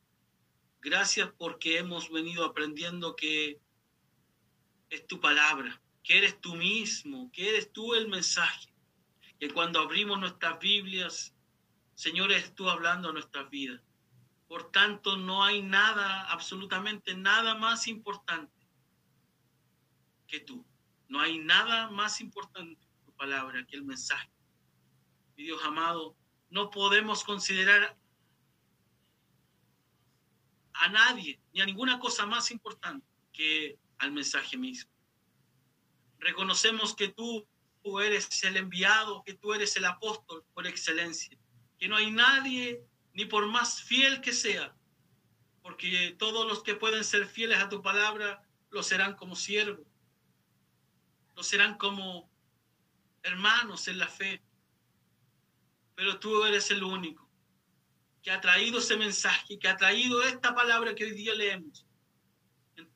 [0.81, 3.59] Gracias porque hemos venido aprendiendo que
[4.89, 8.73] es tu palabra, que eres tú mismo, que eres tú el mensaje.
[9.39, 11.33] Que cuando abrimos nuestras Biblias,
[11.95, 13.81] Señor, eres tú hablando a nuestras vidas.
[14.51, 18.67] Por tanto, no hay nada, absolutamente nada más importante
[20.27, 20.65] que tú.
[21.07, 24.29] No hay nada más importante que tu palabra, que el mensaje.
[25.37, 26.17] Mi Dios amado,
[26.49, 27.97] no podemos considerar
[30.73, 34.91] a nadie ni a ninguna cosa más importante que al mensaje mismo.
[36.19, 37.47] Reconocemos que tú,
[37.81, 41.37] tú eres el enviado, que tú eres el apóstol por excelencia,
[41.79, 44.75] que no hay nadie, ni por más fiel que sea,
[45.61, 49.85] porque todos los que pueden ser fieles a tu palabra lo serán como siervos,
[51.35, 52.29] lo serán como
[53.23, 54.41] hermanos en la fe,
[55.95, 57.31] pero tú eres el único
[58.21, 61.85] que ha traído ese mensaje, que ha traído esta palabra que hoy día leemos
[62.75, 62.89] en,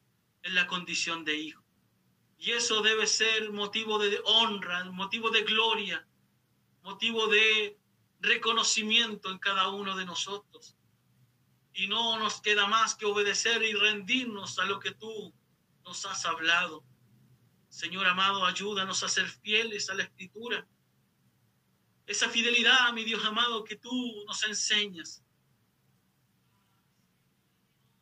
[0.54, 1.64] la condición de hijo.
[2.38, 6.08] Y eso debe ser motivo de honra, motivo de gloria,
[6.84, 7.78] motivo de
[8.26, 10.76] reconocimiento en cada uno de nosotros.
[11.74, 15.34] Y no nos queda más que obedecer y rendirnos a lo que tú
[15.84, 16.84] nos has hablado.
[17.70, 20.66] Señor amado, ayúdanos a ser fieles a la escritura
[22.08, 25.24] esa fidelidad, mi Dios amado, que tú nos enseñas.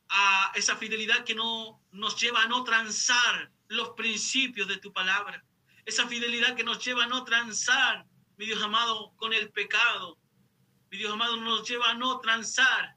[0.09, 5.43] A esa fidelidad que no nos lleva a no transar los principios de tu palabra.
[5.85, 8.05] Esa fidelidad que nos lleva a no transar,
[8.37, 10.17] mi Dios amado, con el pecado.
[10.89, 12.95] Mi Dios amado, nos lleva a no transar,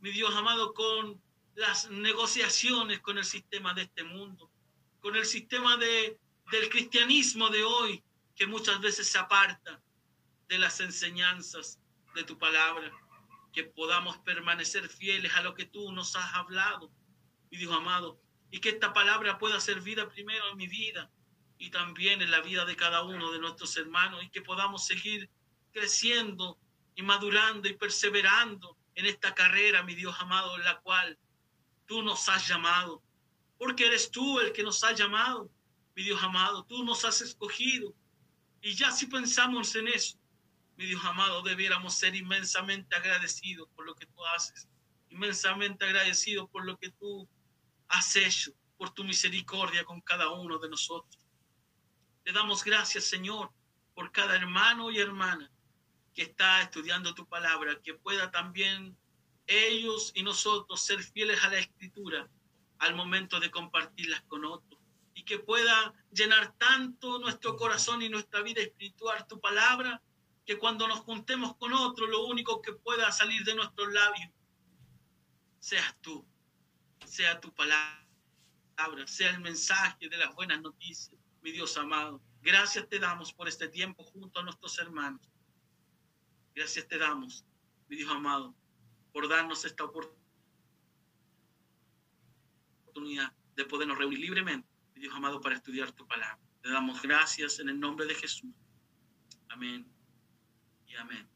[0.00, 1.20] mi Dios amado, con
[1.54, 4.50] las negociaciones con el sistema de este mundo,
[5.00, 6.18] con el sistema de,
[6.50, 8.02] del cristianismo de hoy,
[8.34, 9.80] que muchas veces se aparta
[10.48, 11.78] de las enseñanzas
[12.14, 12.90] de tu palabra,
[13.52, 16.90] que podamos permanecer fieles a lo que tú nos has hablado,
[17.50, 18.20] mi Dios amado,
[18.50, 21.10] y que esta palabra pueda ser vida primero en mi vida
[21.58, 25.30] y también en la vida de cada uno de nuestros hermanos, y que podamos seguir
[25.72, 26.58] creciendo
[26.94, 31.18] y madurando y perseverando en esta carrera, mi Dios amado, en la cual
[31.86, 33.02] tú nos has llamado,
[33.58, 35.50] porque eres tú el que nos ha llamado,
[35.94, 37.94] mi Dios amado, tú nos has escogido.
[38.60, 40.18] Y ya si pensamos en eso,
[40.76, 44.68] mi Dios amado, debiéramos ser inmensamente agradecidos por lo que tú haces,
[45.10, 47.28] inmensamente agradecidos por lo que tú
[47.88, 51.23] has hecho, por tu misericordia con cada uno de nosotros.
[52.24, 53.52] Te damos gracias, Señor,
[53.94, 55.50] por cada hermano y hermana
[56.14, 58.96] que está estudiando tu palabra, que pueda también
[59.46, 62.28] ellos y nosotros ser fieles a la escritura
[62.78, 64.80] al momento de compartirlas con otros
[65.14, 70.00] y que pueda llenar tanto nuestro corazón y nuestra vida espiritual tu palabra
[70.46, 74.30] que cuando nos juntemos con otro, lo único que pueda salir de nuestros labios
[75.58, 76.26] seas tú,
[77.04, 78.06] sea tu palabra,
[79.06, 82.20] sea el mensaje de las buenas noticias, mi Dios amado.
[82.40, 85.30] Gracias te damos por este tiempo junto a nuestros hermanos.
[86.54, 87.44] Gracias te damos,
[87.88, 88.54] mi Dios amado,
[89.12, 90.16] por darnos esta oportunidad
[93.56, 96.40] de podernos reunir libremente, mi Dios amado, para estudiar tu palabra.
[96.62, 98.50] Te damos gracias en el nombre de Jesús.
[99.48, 99.86] Amén.
[100.98, 101.33] Amén.